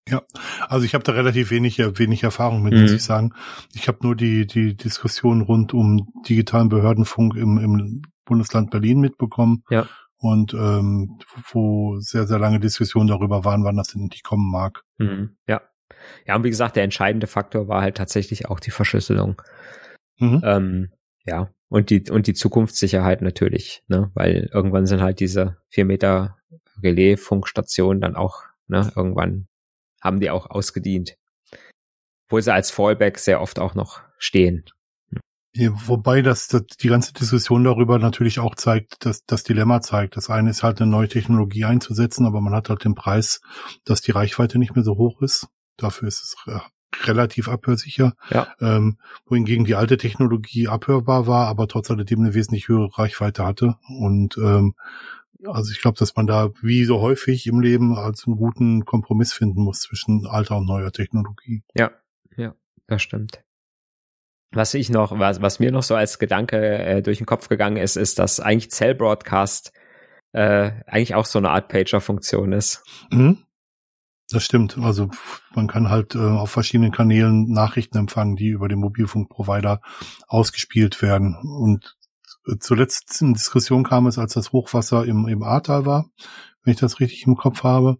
[0.09, 0.23] ja,
[0.67, 2.81] also ich habe da relativ wenig, wenig Erfahrung mit, mhm.
[2.81, 3.33] muss ich sagen.
[3.73, 9.63] Ich habe nur die, die Diskussion rund um digitalen Behördenfunk im, im Bundesland Berlin mitbekommen.
[9.69, 9.87] Ja.
[10.17, 11.19] Und ähm,
[11.51, 14.83] wo sehr, sehr lange Diskussionen darüber waren, wann das denn endlich kommen mag.
[14.97, 15.37] Mhm.
[15.47, 15.61] Ja.
[16.25, 19.41] Ja, und wie gesagt, der entscheidende Faktor war halt tatsächlich auch die Verschlüsselung.
[20.17, 20.41] Mhm.
[20.43, 20.91] Ähm,
[21.25, 26.35] ja, und die, und die Zukunftssicherheit natürlich, ne, weil irgendwann sind halt diese vier Meter
[26.83, 29.47] Relais-Funkstationen dann auch, ne, irgendwann
[30.01, 31.15] haben die auch ausgedient.
[32.27, 34.65] Obwohl sie als Fallback sehr oft auch noch stehen.
[35.55, 40.17] Ja, wobei das, das die ganze Diskussion darüber natürlich auch zeigt, dass das Dilemma zeigt.
[40.17, 43.39] Das eine ist halt eine neue Technologie einzusetzen, aber man hat halt den Preis,
[43.85, 45.47] dass die Reichweite nicht mehr so hoch ist.
[45.77, 46.35] Dafür ist es
[47.03, 48.13] relativ abhörsicher.
[48.29, 48.47] Ja.
[48.59, 53.75] Ähm, wohingegen die alte Technologie abhörbar war, aber trotz alledem eine wesentlich höhere Reichweite hatte.
[53.87, 54.75] Und ähm,
[55.45, 59.33] also ich glaube, dass man da wie so häufig im Leben als einen guten Kompromiss
[59.33, 61.63] finden muss zwischen alter und neuer Technologie.
[61.73, 61.91] Ja,
[62.37, 62.53] ja,
[62.87, 63.43] das stimmt.
[64.53, 67.77] Was ich noch, was, was mir noch so als Gedanke äh, durch den Kopf gegangen
[67.77, 69.71] ist, ist, dass eigentlich Cell Broadcast
[70.33, 72.83] äh, eigentlich auch so eine Art Pager-Funktion ist.
[73.11, 73.45] Mhm.
[74.31, 74.77] Das stimmt.
[74.77, 75.09] Also
[75.53, 79.81] man kann halt äh, auf verschiedenen Kanälen Nachrichten empfangen, die über den Mobilfunkprovider
[80.27, 81.35] ausgespielt werden.
[81.35, 81.97] Und
[82.59, 86.05] zuletzt in Diskussion kam es, als das Hochwasser im, im Ahrtal war,
[86.63, 87.97] wenn ich das richtig im Kopf habe,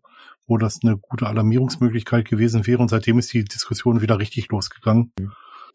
[0.48, 2.82] wo das eine gute Alarmierungsmöglichkeit gewesen wäre.
[2.82, 5.12] Und seitdem ist die Diskussion wieder richtig losgegangen.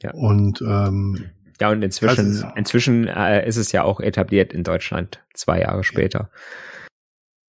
[0.02, 0.12] Ja.
[0.14, 5.22] Und ähm, ja, und inzwischen, ist, inzwischen äh, ist es ja auch etabliert in Deutschland,
[5.32, 6.30] zwei Jahre später.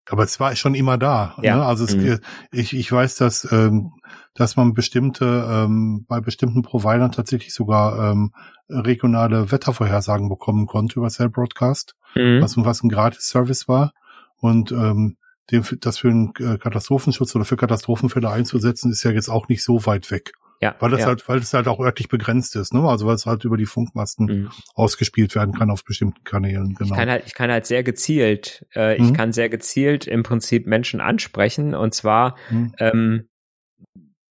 [0.10, 1.36] Aber es war schon immer da.
[1.42, 1.58] Ja.
[1.58, 1.66] Ne?
[1.66, 2.20] Also es, mhm.
[2.52, 3.92] ich, ich weiß, dass, ähm,
[4.34, 8.32] dass man bestimmte, ähm, bei bestimmten Providern tatsächlich sogar ähm,
[8.70, 12.42] regionale Wettervorhersagen bekommen konnte über Cell Broadcast, mhm.
[12.42, 13.92] was, was ein Gratis-Service war.
[14.38, 15.18] Und ähm,
[15.52, 19.64] den, das für einen äh, Katastrophenschutz oder für Katastrophenfälle einzusetzen, ist ja jetzt auch nicht
[19.64, 20.34] so weit weg.
[20.60, 21.08] Ja, weil das ja.
[21.08, 22.82] halt, weil es halt auch örtlich begrenzt ist, ne?
[22.82, 24.50] Also weil es halt über die Funkmasten mhm.
[24.74, 26.74] ausgespielt werden kann auf bestimmten Kanälen.
[26.74, 26.92] Genau.
[26.92, 29.06] Ich kann halt, ich kann halt sehr gezielt, äh, mhm.
[29.06, 32.74] ich kann sehr gezielt im Prinzip Menschen ansprechen und zwar mhm.
[32.80, 33.30] ähm,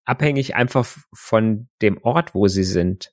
[0.05, 3.13] abhängig einfach von dem Ort, wo sie sind.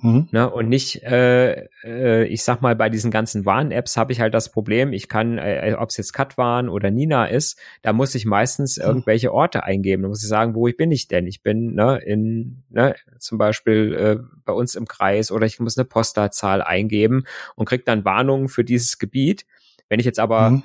[0.00, 0.28] Mhm.
[0.30, 4.32] Ne, und nicht, äh, äh, ich sag mal, bei diesen ganzen Warn-Apps habe ich halt
[4.32, 8.24] das Problem, ich kann, äh, ob es jetzt Katwan oder Nina ist, da muss ich
[8.24, 8.84] meistens mhm.
[8.84, 10.04] irgendwelche Orte eingeben.
[10.04, 11.26] Da muss ich sagen, wo ich bin ich denn?
[11.26, 15.76] Ich bin ne, in, ne, zum Beispiel äh, bei uns im Kreis oder ich muss
[15.76, 17.24] eine Postleitzahl eingeben
[17.56, 19.46] und krieg dann Warnungen für dieses Gebiet.
[19.88, 20.62] Wenn ich jetzt aber mhm.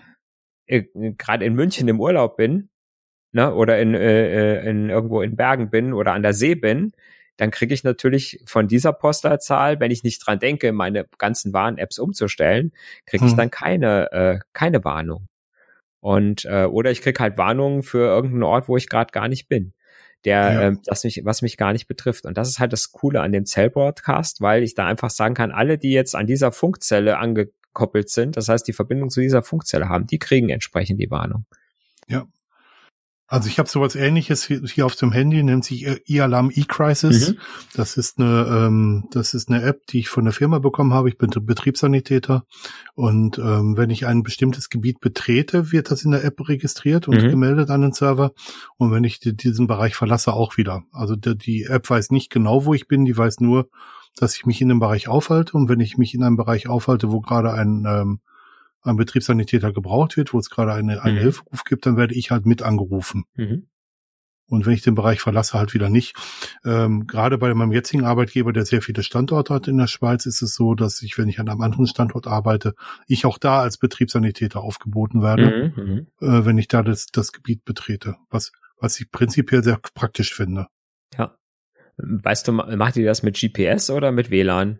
[0.67, 0.84] äh,
[1.17, 2.69] gerade in München im Urlaub bin,
[3.32, 6.91] ne, oder in, äh, äh in irgendwo in Bergen bin oder an der See bin,
[7.38, 12.00] dann kriege ich natürlich von dieser Postleitzahl, wenn ich nicht dran denke, meine ganzen Warn-Apps
[12.00, 12.72] umzustellen,
[13.06, 13.38] kriege ich hm.
[13.38, 15.28] dann keine, äh, keine Warnung.
[16.00, 19.48] Und äh, oder ich krieg halt Warnungen für irgendeinen Ort, wo ich gerade gar nicht
[19.48, 19.74] bin,
[20.26, 20.62] der ja.
[20.69, 22.26] äh, das mich, was mich gar nicht betrifft.
[22.26, 25.52] Und das ist halt das Coole an dem Cell-Broadcast, weil ich da einfach sagen kann,
[25.52, 29.89] alle, die jetzt an dieser Funkzelle angekoppelt sind, das heißt, die Verbindung zu dieser Funkzelle
[29.89, 31.46] haben, die kriegen entsprechend die Warnung.
[32.08, 32.28] Ja,
[33.27, 37.31] also ich habe sowas ähnliches hier auf dem Handy, nennt sich E-Alarm E-Crisis.
[37.31, 37.38] Mhm.
[37.73, 41.09] Das ist eine, ähm, das ist eine App, die ich von der Firma bekommen habe.
[41.09, 42.43] Ich bin Betriebssanitäter
[42.95, 47.23] und ähm, wenn ich ein bestimmtes Gebiet betrete, wird das in der App registriert und
[47.23, 47.29] mhm.
[47.29, 48.33] gemeldet an den Server.
[48.77, 50.83] Und wenn ich diesen Bereich verlasse, auch wieder.
[50.91, 53.69] Also die, die App weiß nicht genau, wo ich bin, die weiß nur,
[54.15, 55.57] dass ich mich in einem Bereich aufhalte.
[55.57, 58.19] Und wenn ich mich in einem Bereich aufhalte, wo gerade ein ähm,
[58.84, 61.24] ein Betriebssanitäter gebraucht wird, wo es gerade eine, eine mhm.
[61.24, 63.26] Hilferuf gibt, dann werde ich halt mit angerufen.
[63.36, 63.67] Mhm.
[64.48, 66.15] Und wenn ich den Bereich verlasse, halt wieder nicht.
[66.65, 70.41] Ähm, gerade bei meinem jetzigen Arbeitgeber, der sehr viele Standorte hat in der Schweiz, ist
[70.41, 72.76] es so, dass ich, wenn ich an einem anderen Standort arbeite,
[73.08, 76.08] ich auch da als Betriebssanitäter aufgeboten werde, mhm, mhm.
[76.19, 78.17] äh, wenn ich da das, das Gebiet betrete.
[78.30, 80.67] Was, was ich prinzipiell sehr praktisch finde.
[81.17, 81.36] Ja.
[81.98, 84.80] Weißt du, macht ihr das mit GPS oder mit WLAN?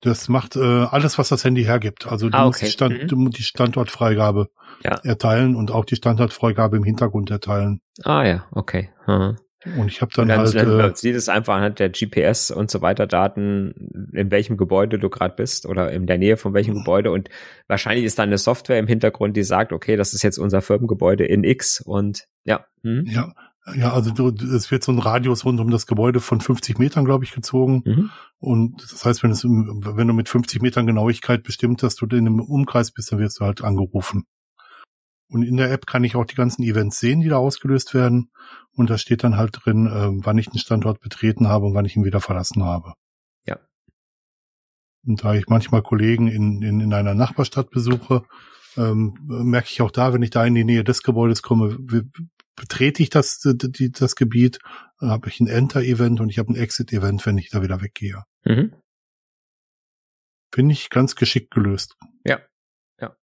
[0.00, 2.06] Das macht äh, alles, was das Handy hergibt.
[2.06, 2.46] Also du ah, okay.
[2.46, 3.30] musst die, Stand, mhm.
[3.30, 4.48] die Standortfreigabe
[4.82, 4.98] ja.
[5.02, 7.82] erteilen und auch die Standortfreigabe im Hintergrund erteilen.
[8.02, 8.90] Ah ja, okay.
[9.06, 9.36] Mhm.
[9.78, 10.54] Und ich habe dann, dann halt.
[10.54, 14.98] Dann äh, sieht es einfach anhand der GPS und so weiter Daten, in welchem Gebäude
[14.98, 17.10] du gerade bist oder in der Nähe von welchem Gebäude.
[17.10, 17.28] Und
[17.68, 21.26] wahrscheinlich ist dann eine Software im Hintergrund, die sagt, okay, das ist jetzt unser Firmengebäude
[21.26, 22.64] in X und ja.
[22.82, 23.04] Hm?
[23.06, 23.34] Ja,
[23.74, 27.04] ja, also du, es wird so ein Radius rund um das Gebäude von 50 Metern,
[27.04, 27.82] glaube ich, gezogen.
[27.84, 28.10] Mhm.
[28.38, 32.26] Und das heißt, wenn es, wenn du mit 50 Metern Genauigkeit bestimmt, dass du in
[32.26, 34.24] einem Umkreis bist, dann wirst du halt angerufen.
[35.28, 38.32] Und in der App kann ich auch die ganzen Events sehen, die da ausgelöst werden.
[38.72, 41.84] Und da steht dann halt drin, äh, wann ich den Standort betreten habe und wann
[41.84, 42.94] ich ihn wieder verlassen habe.
[43.46, 43.58] Ja.
[45.06, 48.24] Und da ich manchmal Kollegen in, in, in einer Nachbarstadt besuche,
[48.76, 51.76] ähm, merke ich auch da, wenn ich da in die Nähe des Gebäudes komme,
[52.60, 54.58] betrete ich das, die, das Gebiet,
[55.00, 58.22] dann habe ich ein Enter-Event und ich habe ein Exit-Event, wenn ich da wieder weggehe.
[58.44, 58.74] Mhm.
[60.52, 61.96] Finde ich ganz geschickt gelöst.
[62.22, 62.40] Ja,
[63.00, 63.16] ja.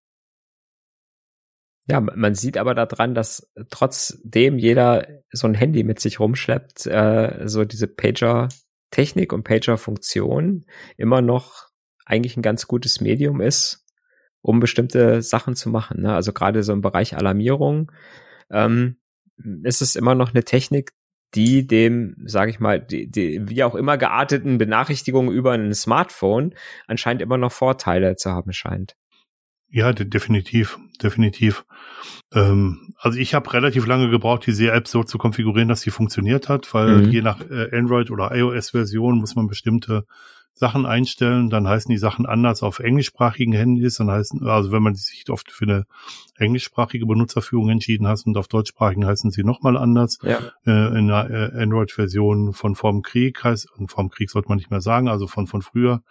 [1.87, 7.47] Ja, man sieht aber daran, dass trotzdem jeder so ein Handy mit sich rumschleppt, äh,
[7.47, 10.65] so diese Pager-Technik und Pager-Funktion
[10.97, 11.67] immer noch
[12.05, 13.85] eigentlich ein ganz gutes Medium ist,
[14.41, 16.01] um bestimmte Sachen zu machen.
[16.01, 16.15] Ne?
[16.15, 17.91] Also gerade so im Bereich Alarmierung
[18.49, 18.97] ähm,
[19.63, 20.91] ist es immer noch eine Technik,
[21.35, 26.53] die dem, sage ich mal, die, die, wie auch immer gearteten Benachrichtigungen über ein Smartphone
[26.87, 28.95] anscheinend immer noch Vorteile zu haben scheint.
[29.69, 31.65] Ja, de definitiv, definitiv.
[32.33, 36.47] Ähm, also ich habe relativ lange gebraucht, diese App so zu konfigurieren, dass sie funktioniert
[36.47, 37.11] hat, weil mhm.
[37.11, 40.05] je nach äh, Android oder iOS-Version muss man bestimmte
[40.57, 44.95] Sachen einstellen, dann heißen die Sachen anders auf englischsprachigen Handys, dann heißen, also wenn man
[44.95, 45.85] sich oft für eine
[46.37, 50.17] englischsprachige Benutzerführung entschieden hat und auf deutschsprachigen heißen sie nochmal anders.
[50.23, 50.39] Ja.
[50.65, 54.81] Äh, in der äh, Android-Version von vorm Krieg heißt, vorm Krieg sollte man nicht mehr
[54.81, 56.01] sagen, also von, von früher,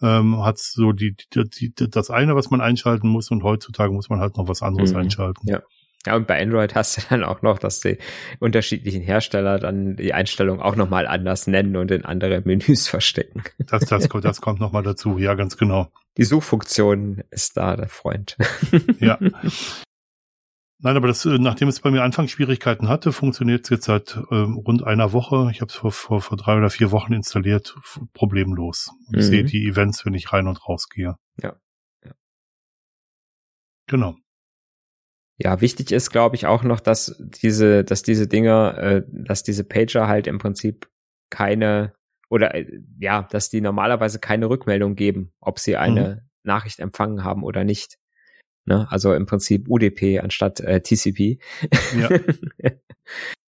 [0.00, 4.08] ähm, hat so die, die, die, das eine, was man einschalten muss und heutzutage muss
[4.08, 4.98] man halt noch was anderes mhm.
[4.98, 5.48] einschalten.
[5.48, 5.62] Ja.
[6.06, 7.98] Ja, und bei Android hast du dann auch noch, dass die
[8.38, 13.42] unterschiedlichen Hersteller dann die Einstellung auch nochmal anders nennen und in andere Menüs verstecken.
[13.58, 15.90] Das, das, das kommt nochmal dazu, ja, ganz genau.
[16.16, 18.36] Die Suchfunktion ist da der Freund.
[19.00, 19.18] Ja.
[20.78, 24.56] Nein, aber das, äh, nachdem es bei mir Anfangsschwierigkeiten hatte, funktioniert es jetzt seit ähm,
[24.56, 25.48] rund einer Woche.
[25.50, 27.76] Ich habe es vor, vor, vor drei oder vier Wochen installiert,
[28.12, 28.90] problemlos.
[29.10, 29.22] Ich mhm.
[29.22, 31.16] sehe die Events, wenn ich rein und raus gehe.
[31.42, 31.56] Ja.
[32.04, 32.12] ja.
[33.86, 34.16] Genau.
[35.38, 39.64] Ja, wichtig ist, glaube ich, auch noch, dass diese, dass diese Dinger, äh, dass diese
[39.64, 40.88] Pager halt im Prinzip
[41.30, 41.92] keine
[42.30, 42.66] oder äh,
[42.98, 46.30] ja, dass die normalerweise keine Rückmeldung geben, ob sie eine mhm.
[46.42, 47.98] Nachricht empfangen haben oder nicht.
[48.64, 48.86] Ne?
[48.90, 51.38] Also im Prinzip UDP anstatt äh, TCP.
[51.98, 52.08] Ja.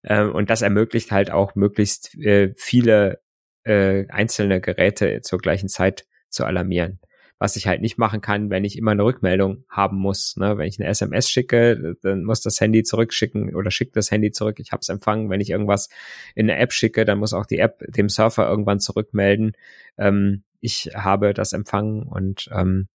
[0.03, 3.21] ähm, und das ermöglicht halt auch möglichst äh, viele
[3.63, 6.99] äh, einzelne Geräte zur gleichen Zeit zu alarmieren
[7.39, 10.35] was ich halt nicht machen kann, wenn ich immer eine Rückmeldung haben muss.
[10.37, 10.57] Ne?
[10.57, 14.59] Wenn ich eine SMS schicke, dann muss das Handy zurückschicken oder schickt das Handy zurück,
[14.59, 15.29] ich habe es empfangen.
[15.29, 15.89] Wenn ich irgendwas
[16.35, 19.53] in eine App schicke, dann muss auch die App dem Surfer irgendwann zurückmelden,
[19.97, 22.87] ähm, ich habe das empfangen und ähm,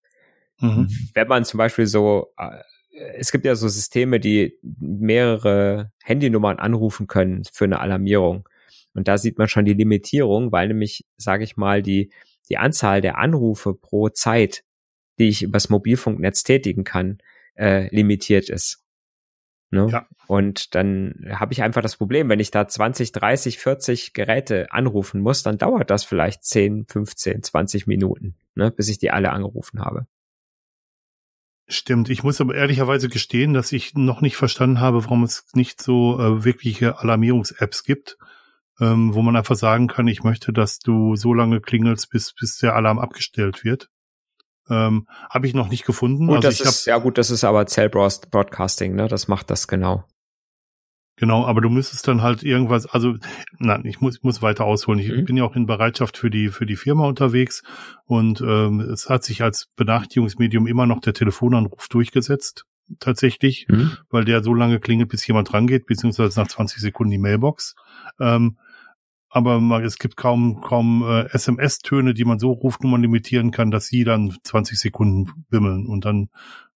[0.58, 0.88] mhm.
[1.14, 2.58] wenn man zum Beispiel so äh,
[2.92, 8.48] es gibt ja so Systeme, die mehrere Handynummern anrufen können für eine Alarmierung.
[8.94, 12.10] Und da sieht man schon die Limitierung, weil nämlich, sage ich mal, die
[12.52, 14.62] die Anzahl der Anrufe pro Zeit,
[15.18, 17.18] die ich übers Mobilfunknetz tätigen kann,
[17.56, 18.84] äh, limitiert ist.
[19.70, 19.88] Ne?
[19.90, 20.06] Ja.
[20.26, 25.22] Und dann habe ich einfach das Problem, wenn ich da 20, 30, 40 Geräte anrufen
[25.22, 29.80] muss, dann dauert das vielleicht 10, 15, 20 Minuten, ne, bis ich die alle angerufen
[29.80, 30.06] habe.
[31.68, 35.80] Stimmt, ich muss aber ehrlicherweise gestehen, dass ich noch nicht verstanden habe, warum es nicht
[35.80, 38.18] so äh, wirkliche Alarmierungs-Apps gibt,
[38.80, 42.58] ähm, wo man einfach sagen kann, ich möchte, dass du so lange klingelst, bis, bis
[42.58, 43.88] der Alarm abgestellt wird.
[44.70, 46.26] Ähm, Habe ich noch nicht gefunden.
[46.26, 49.08] Gut, also das ist, ja gut, das ist aber Cell Broadcasting, ne?
[49.08, 50.04] Das macht das genau.
[51.16, 53.14] Genau, aber du müsstest dann halt irgendwas, also
[53.58, 54.98] nein, ich muss, ich muss weiter ausholen.
[54.98, 55.24] Ich mhm.
[55.24, 57.62] bin ja auch in Bereitschaft für die für die Firma unterwegs
[58.06, 62.64] und ähm, es hat sich als Benachrichtigungsmedium immer noch der Telefonanruf durchgesetzt,
[63.00, 63.96] tatsächlich, mhm.
[64.10, 67.74] weil der so lange klingelt, bis jemand rangeht, beziehungsweise nach 20 Sekunden die Mailbox.
[68.20, 68.56] Ähm,
[69.34, 74.04] aber es gibt kaum kaum äh, SMS-Töne, die man so Rufnummern limitieren kann, dass sie
[74.04, 76.28] dann 20 Sekunden bimmeln und dann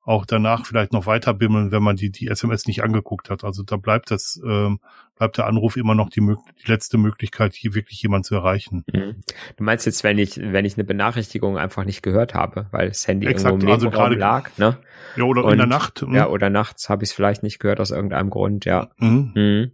[0.06, 3.42] auch danach vielleicht noch weiter bimmeln, wenn man die, die SMS nicht angeguckt hat.
[3.42, 4.78] Also da bleibt das, ähm,
[5.16, 8.84] bleibt der Anruf immer noch die, die letzte Möglichkeit, hier wirklich jemand zu erreichen.
[8.92, 9.24] Mhm.
[9.56, 13.06] Du meinst jetzt, wenn ich, wenn ich eine Benachrichtigung einfach nicht gehört habe, weil das
[13.08, 14.78] Handy Exakt, irgendwo im also gerade lag, ne?
[15.16, 16.02] Ja, oder Und, in der Nacht.
[16.02, 16.16] Mh.
[16.16, 18.90] Ja, oder nachts habe ich es vielleicht nicht gehört aus irgendeinem Grund, ja.
[18.98, 19.32] Mhm.
[19.34, 19.72] Mhm.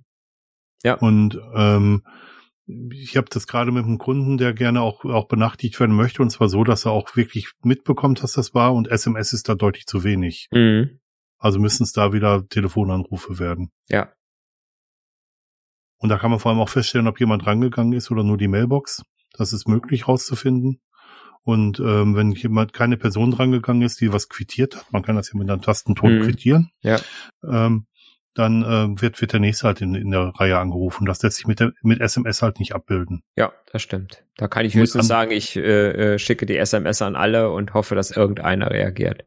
[0.83, 0.95] Ja.
[0.95, 2.05] Und ähm,
[2.67, 6.31] ich habe das gerade mit einem Kunden, der gerne auch, auch benachrichtigt werden möchte, und
[6.31, 9.87] zwar so, dass er auch wirklich mitbekommt, dass das war, und SMS ist da deutlich
[9.87, 10.49] zu wenig.
[10.53, 11.01] Mhm.
[11.39, 13.73] Also müssen es da wieder Telefonanrufe werden.
[13.89, 14.13] Ja.
[15.99, 18.49] Und da kann man vor allem auch feststellen, ob jemand rangegangen ist oder nur die
[18.49, 19.03] Mailbox.
[19.33, 20.81] Das ist möglich rauszufinden.
[21.45, 25.33] Und ähm, wenn jemand keine Person rangegangen ist, die was quittiert hat, man kann das
[25.33, 26.23] ja mit einem Tastenton mhm.
[26.23, 27.01] quittieren, ja.
[27.43, 27.87] ähm,
[28.35, 31.07] dann äh, wird, wird der nächste halt in, in der Reihe angerufen.
[31.07, 33.23] Das lässt sich mit, der, mit SMS halt nicht abbilden.
[33.37, 34.25] Ja, das stimmt.
[34.37, 37.95] Da kann ich höchstens sagen, ich äh, äh, schicke die SMS an alle und hoffe,
[37.95, 39.25] dass irgendeiner reagiert.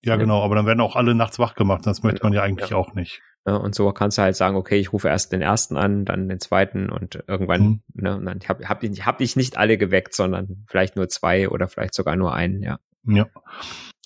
[0.00, 1.84] Ja, genau, aber dann werden auch alle nachts wach gemacht.
[1.84, 2.76] Das möchte man ja eigentlich ja.
[2.76, 3.20] auch nicht.
[3.46, 6.28] Ja, und so kannst du halt sagen, okay, ich rufe erst den ersten an, dann
[6.28, 7.82] den zweiten und irgendwann, mhm.
[7.94, 11.48] ne, und dann habe hab ich, hab ich nicht alle geweckt, sondern vielleicht nur zwei
[11.48, 12.78] oder vielleicht sogar nur einen, ja.
[13.04, 13.26] Ja.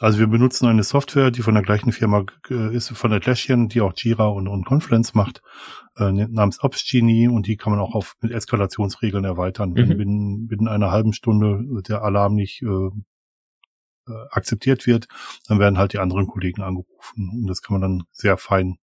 [0.00, 3.80] Also wir benutzen eine Software, die von der gleichen Firma äh, ist, von Atlassian, die
[3.80, 5.42] auch Jira und, und Confluence macht,
[5.96, 9.70] äh, namens OpsGenie und die kann man auch auf mit Eskalationsregeln erweitern.
[9.70, 9.76] Mhm.
[9.76, 12.90] Wenn binnen, binnen einer halben Stunde der Alarm nicht äh,
[14.08, 15.06] äh, akzeptiert wird,
[15.46, 17.30] dann werden halt die anderen Kollegen angerufen.
[17.30, 18.78] Und das kann man dann sehr fein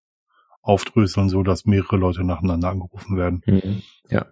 [0.62, 3.42] aufdröseln, so dass mehrere Leute nacheinander angerufen werden.
[3.46, 3.82] Mhm.
[4.10, 4.28] Ja.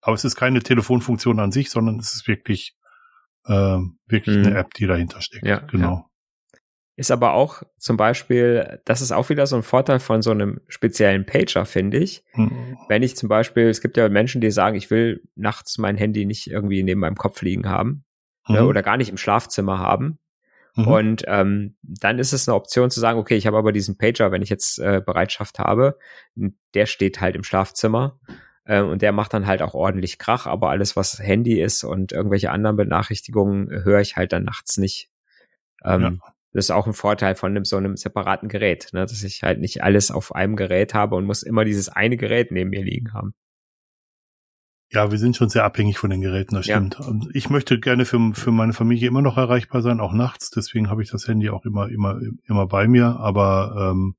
[0.00, 2.75] Aber es ist keine Telefonfunktion an sich, sondern es ist wirklich
[3.46, 4.46] äh, wirklich mhm.
[4.46, 5.46] eine App, die dahinter steckt.
[5.46, 5.92] Ja, genau.
[5.92, 6.06] Ja.
[6.98, 10.60] Ist aber auch zum Beispiel, das ist auch wieder so ein Vorteil von so einem
[10.66, 12.24] speziellen Pager, finde ich.
[12.34, 12.78] Mhm.
[12.88, 16.24] Wenn ich zum Beispiel, es gibt ja Menschen, die sagen, ich will nachts mein Handy
[16.24, 18.04] nicht irgendwie neben meinem Kopf liegen haben
[18.48, 18.68] ne, mhm.
[18.68, 20.18] oder gar nicht im Schlafzimmer haben.
[20.74, 20.88] Mhm.
[20.88, 24.32] Und ähm, dann ist es eine Option zu sagen, okay, ich habe aber diesen Pager,
[24.32, 25.98] wenn ich jetzt äh, Bereitschaft habe,
[26.74, 28.18] der steht halt im Schlafzimmer
[28.66, 32.12] äh, und der macht dann halt auch ordentlich Krach, aber alles, was Handy ist und
[32.12, 35.08] irgendwelche anderen Benachrichtigungen, äh, höre ich halt dann nachts nicht.
[35.84, 36.12] Ähm, ja.
[36.52, 39.02] Das ist auch ein Vorteil von einem, so einem separaten Gerät, ne?
[39.02, 42.50] dass ich halt nicht alles auf einem Gerät habe und muss immer dieses eine Gerät
[42.50, 43.34] neben mir liegen haben.
[44.90, 46.96] Ja, wir sind schon sehr abhängig von den Geräten, das stimmt.
[46.98, 47.06] Ja.
[47.06, 50.50] Und ich möchte gerne für, für meine Familie immer noch erreichbar sein, auch nachts.
[50.50, 53.16] Deswegen habe ich das Handy auch immer, immer, immer bei mir.
[53.18, 54.14] Aber ähm,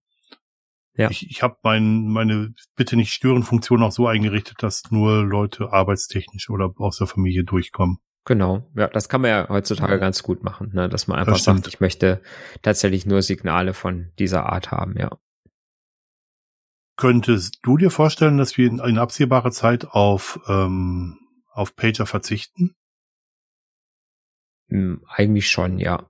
[0.97, 1.09] ja.
[1.09, 5.71] Ich, ich habe mein, meine Bitte nicht stören Funktion auch so eingerichtet, dass nur Leute
[5.71, 7.99] arbeitstechnisch oder aus der Familie durchkommen.
[8.25, 10.89] Genau, ja, das kann man ja heutzutage ganz gut machen, ne?
[10.89, 12.21] dass man einfach sagt, ich möchte
[12.61, 15.17] tatsächlich nur Signale von dieser Art haben, ja.
[16.97, 21.19] Könntest du dir vorstellen, dass wir in, in absehbarer Zeit auf, ähm,
[21.53, 22.75] auf Pager verzichten?
[24.69, 26.09] Hm, eigentlich schon, ja.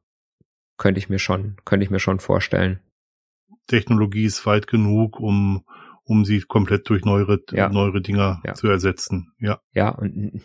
[0.78, 2.80] Könnte ich mir schon, könnte ich mir schon vorstellen.
[3.67, 5.63] Technologie ist weit genug, um
[6.08, 7.67] um sie komplett durch neuere, ja.
[7.67, 8.53] neuere Dinger ja.
[8.53, 9.34] zu ersetzen.
[9.39, 9.60] Ja.
[9.73, 10.41] Ja, und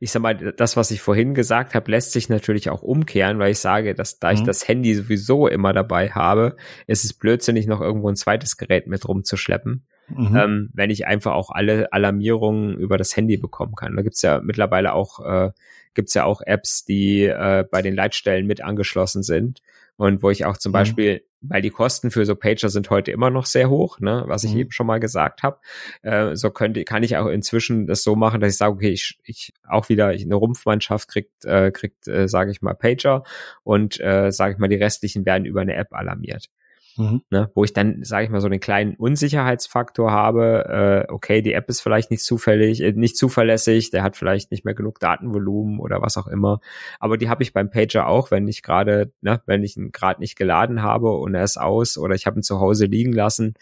[0.00, 3.52] ich sag mal, das, was ich vorhin gesagt habe, lässt sich natürlich auch umkehren, weil
[3.52, 4.46] ich sage, dass da ich mhm.
[4.46, 9.06] das Handy sowieso immer dabei habe, ist es blödsinnig, noch irgendwo ein zweites Gerät mit
[9.06, 9.86] rumzuschleppen.
[10.08, 10.36] Mhm.
[10.36, 13.96] Ähm, wenn ich einfach auch alle Alarmierungen über das Handy bekommen kann.
[13.96, 15.50] Da gibt's ja mittlerweile auch, äh,
[15.92, 19.60] gibt's ja auch Apps, die äh, bei den Leitstellen mit angeschlossen sind
[19.96, 20.74] und wo ich auch zum mhm.
[20.74, 24.44] Beispiel, weil die Kosten für so Pager sind heute immer noch sehr hoch, ne, was
[24.44, 24.60] ich mhm.
[24.60, 25.58] eben schon mal gesagt habe,
[26.02, 29.18] äh, so könnte, kann ich auch inzwischen das so machen, dass ich sage, okay, ich,
[29.24, 33.24] ich auch wieder eine Rumpfmannschaft kriegt, äh, kriegt, äh, sage ich mal, Pager
[33.62, 36.48] und äh, sage ich mal, die restlichen werden über eine App alarmiert.
[36.96, 37.22] Mhm.
[37.30, 41.52] Ne, wo ich dann, sage ich mal, so den kleinen Unsicherheitsfaktor habe, äh, okay, die
[41.52, 45.80] App ist vielleicht nicht zufällig, äh, nicht zuverlässig, der hat vielleicht nicht mehr genug Datenvolumen
[45.80, 46.60] oder was auch immer.
[47.00, 50.20] Aber die habe ich beim Pager auch, wenn ich gerade, ne, wenn ich ihn gerade
[50.20, 53.54] nicht geladen habe und er ist aus oder ich habe ihn zu Hause liegen lassen,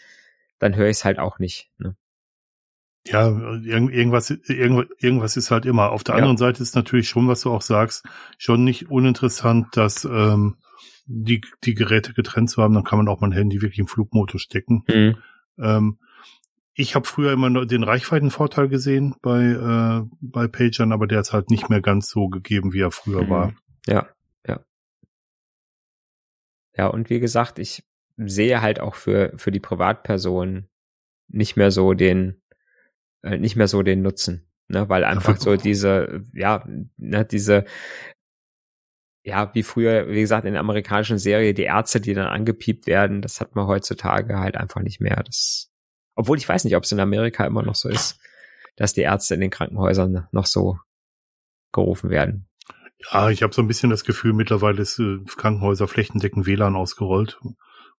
[0.59, 1.71] dann höre ich es halt auch nicht.
[1.79, 1.97] Ne?
[3.07, 5.91] Ja, irgendwas, irgendwas ist halt immer.
[5.91, 6.19] Auf der ja.
[6.19, 8.05] anderen Seite ist natürlich schon, was du auch sagst,
[8.39, 10.57] schon nicht uninteressant, dass ähm,
[11.05, 14.43] die, die Geräte getrennt zu haben, dann kann man auch mein Handy wirklich im Flugmodus
[14.43, 14.85] stecken.
[14.89, 15.17] Mhm.
[15.59, 15.99] Ähm,
[16.75, 21.51] ich habe früher immer den Reichweitenvorteil gesehen bei, äh, bei Pagern, aber der ist halt
[21.51, 23.31] nicht mehr ganz so gegeben, wie er früher mhm.
[23.31, 23.55] war.
[23.87, 24.09] Ja,
[24.47, 24.61] ja.
[26.77, 27.85] Ja, und wie gesagt, ich
[28.17, 30.69] sehe halt auch für, für die Privatpersonen
[31.29, 32.41] nicht mehr so den,
[33.23, 34.49] äh, nicht mehr so den Nutzen.
[34.69, 36.65] Ne, weil einfach so diese, ja,
[36.97, 37.67] ne, diese
[39.25, 43.23] ja, wie früher, wie gesagt, in der amerikanischen Serie, die Ärzte, die dann angepiept werden,
[43.23, 45.23] das hat man heutzutage halt einfach nicht mehr.
[45.25, 45.71] Das,
[46.15, 48.19] obwohl ich weiß nicht, ob es in Amerika immer noch so ist,
[48.77, 50.79] dass die Ärzte in den Krankenhäusern noch so
[51.73, 52.49] gerufen werden.
[53.11, 57.41] Ja, ich habe so ein bisschen das Gefühl, mittlerweile ist äh, Krankenhäuser flächendeckend WLAN ausgerollt.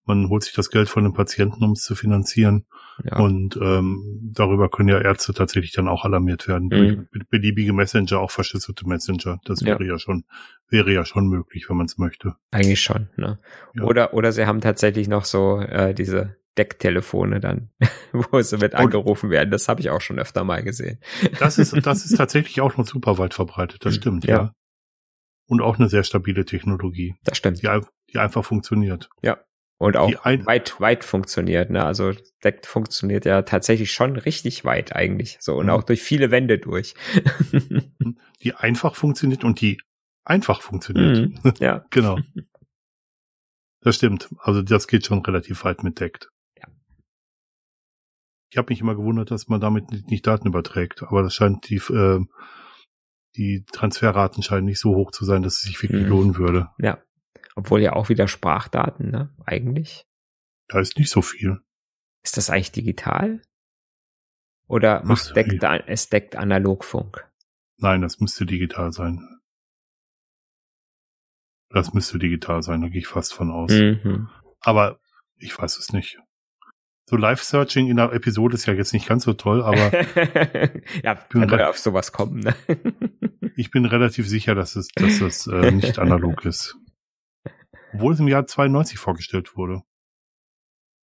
[0.05, 2.65] Man holt sich das Geld von den Patienten, um es zu finanzieren.
[3.03, 3.19] Ja.
[3.19, 6.67] Und ähm, darüber können ja Ärzte tatsächlich dann auch alarmiert werden.
[6.67, 7.07] Mhm.
[7.29, 9.39] Beliebige Messenger, auch verschlüsselte Messenger.
[9.45, 10.25] Das wäre ja, ja schon,
[10.69, 12.35] wäre ja schon möglich, wenn man es möchte.
[12.51, 13.39] Eigentlich schon, ne?
[13.75, 13.83] Ja.
[13.83, 17.69] Oder, oder sie haben tatsächlich noch so äh, diese Decktelefone dann,
[18.11, 19.49] wo sie mit angerufen werden.
[19.49, 20.99] Das habe ich auch schon öfter mal gesehen.
[21.39, 23.85] Das ist, das ist tatsächlich auch noch super weit verbreitet.
[23.85, 24.35] Das stimmt, ja.
[24.35, 24.53] ja.
[25.47, 27.15] Und auch eine sehr stabile Technologie.
[27.23, 27.61] Das stimmt.
[27.61, 27.69] Die,
[28.11, 29.09] die einfach funktioniert.
[29.21, 29.39] Ja.
[29.83, 31.83] Und auch weit, weit funktioniert, ne?
[31.83, 35.35] Also Deck funktioniert ja tatsächlich schon richtig weit eigentlich.
[35.41, 35.71] So und mhm.
[35.73, 36.93] auch durch viele Wände durch.
[38.41, 39.81] die einfach funktioniert und die
[40.23, 41.43] einfach funktioniert.
[41.43, 41.83] Mhm, ja.
[41.89, 42.17] genau.
[43.81, 44.29] Das stimmt.
[44.39, 46.29] Also das geht schon relativ weit mit Deckt.
[46.57, 46.69] Ja.
[48.51, 51.75] Ich habe mich immer gewundert, dass man damit nicht Daten überträgt, aber das scheint die
[51.75, 52.21] äh,
[53.35, 56.09] die Transferraten scheinen nicht so hoch zu sein, dass es sich wirklich mhm.
[56.09, 56.69] lohnen würde.
[56.77, 56.99] Ja.
[57.55, 59.29] Obwohl ja auch wieder Sprachdaten, ne?
[59.45, 60.05] Eigentlich.
[60.67, 61.59] Da ist nicht so viel.
[62.23, 63.41] Ist das eigentlich digital?
[64.67, 67.29] Oder macht deckt, es deckt Analogfunk?
[67.77, 69.27] Nein, das müsste digital sein.
[71.69, 73.71] Das müsste digital sein, da gehe ich fast von aus.
[73.71, 74.29] Mhm.
[74.61, 74.99] Aber
[75.37, 76.19] ich weiß es nicht.
[77.05, 79.91] So Live-Searching in der Episode ist ja jetzt nicht ganz so toll, aber
[81.03, 82.39] ja, kann ja auf sowas kommen.
[82.39, 82.55] Ne?
[83.57, 86.77] ich bin relativ sicher, dass es, dass es äh, nicht analog ist.
[87.93, 89.83] Obwohl es im Jahr 92 vorgestellt wurde.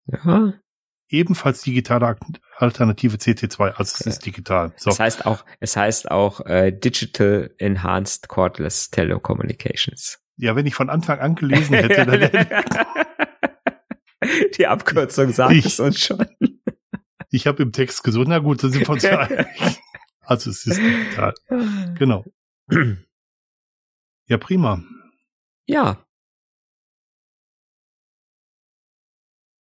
[0.07, 0.55] Ja.
[1.09, 2.17] Ebenfalls digitale
[2.57, 4.73] Alternative CT2, also es ist digital.
[4.77, 4.91] So.
[4.91, 10.21] Es heißt auch, es heißt auch äh, Digital Enhanced Cordless Telecommunications.
[10.37, 12.31] Ja, wenn ich von Anfang an gelesen hätte, dann
[14.57, 16.25] Die Abkürzung sagt ich, es uns schon.
[17.31, 19.47] Ich habe im Text gesucht, na gut, dann sind wir uns einig.
[20.21, 21.35] Also es ist digital.
[21.99, 22.25] Genau.
[24.27, 24.81] Ja, prima.
[25.67, 26.07] Ja.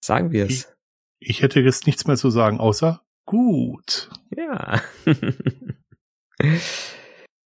[0.09, 0.75] Sagen wir es.
[1.19, 4.09] Ich, ich hätte jetzt nichts mehr zu sagen, außer gut.
[4.35, 4.81] Ja.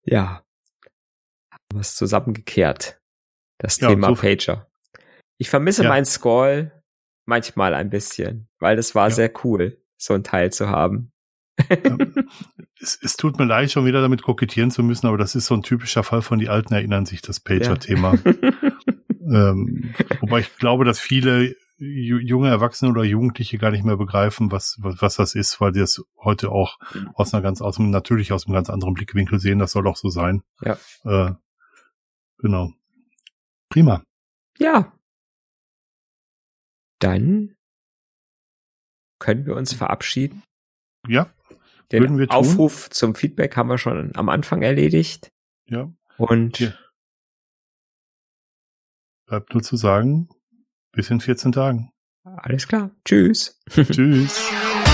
[0.05, 0.45] ja.
[1.51, 3.01] Haben wir es zusammengekehrt.
[3.57, 4.72] Das ja, Thema so Pager.
[5.38, 5.89] Ich vermisse ja.
[5.89, 6.72] meinen Scroll
[7.26, 9.14] manchmal ein bisschen, weil das war ja.
[9.14, 11.11] sehr cool, so ein Teil zu haben.
[12.80, 15.53] es, es, tut mir leid, schon wieder damit kokettieren zu müssen, aber das ist so
[15.53, 18.14] ein typischer Fall von die Alten erinnern sich, das Pager-Thema.
[19.20, 24.77] ähm, wobei ich glaube, dass viele junge Erwachsene oder Jugendliche gar nicht mehr begreifen, was,
[24.79, 27.09] was, was das ist, weil die das heute auch mhm.
[27.15, 29.59] aus einer ganz, aus einem, natürlich aus einem ganz anderen Blickwinkel sehen.
[29.59, 30.43] Das soll auch so sein.
[30.61, 30.77] Ja.
[31.03, 31.34] Äh,
[32.38, 32.71] genau.
[33.69, 34.03] Prima.
[34.57, 34.93] Ja.
[36.99, 37.55] Dann
[39.19, 40.43] können wir uns verabschieden.
[41.07, 41.34] Ja.
[41.91, 45.31] Den Aufruf zum Feedback haben wir schon am Anfang erledigt.
[45.65, 45.91] Ja.
[46.17, 46.73] Und ja.
[49.25, 50.29] bleibt nur zu sagen,
[50.93, 51.89] bis in 14 Tagen.
[52.23, 52.91] Alles klar.
[53.03, 53.59] Tschüss.
[53.69, 54.49] Tschüss.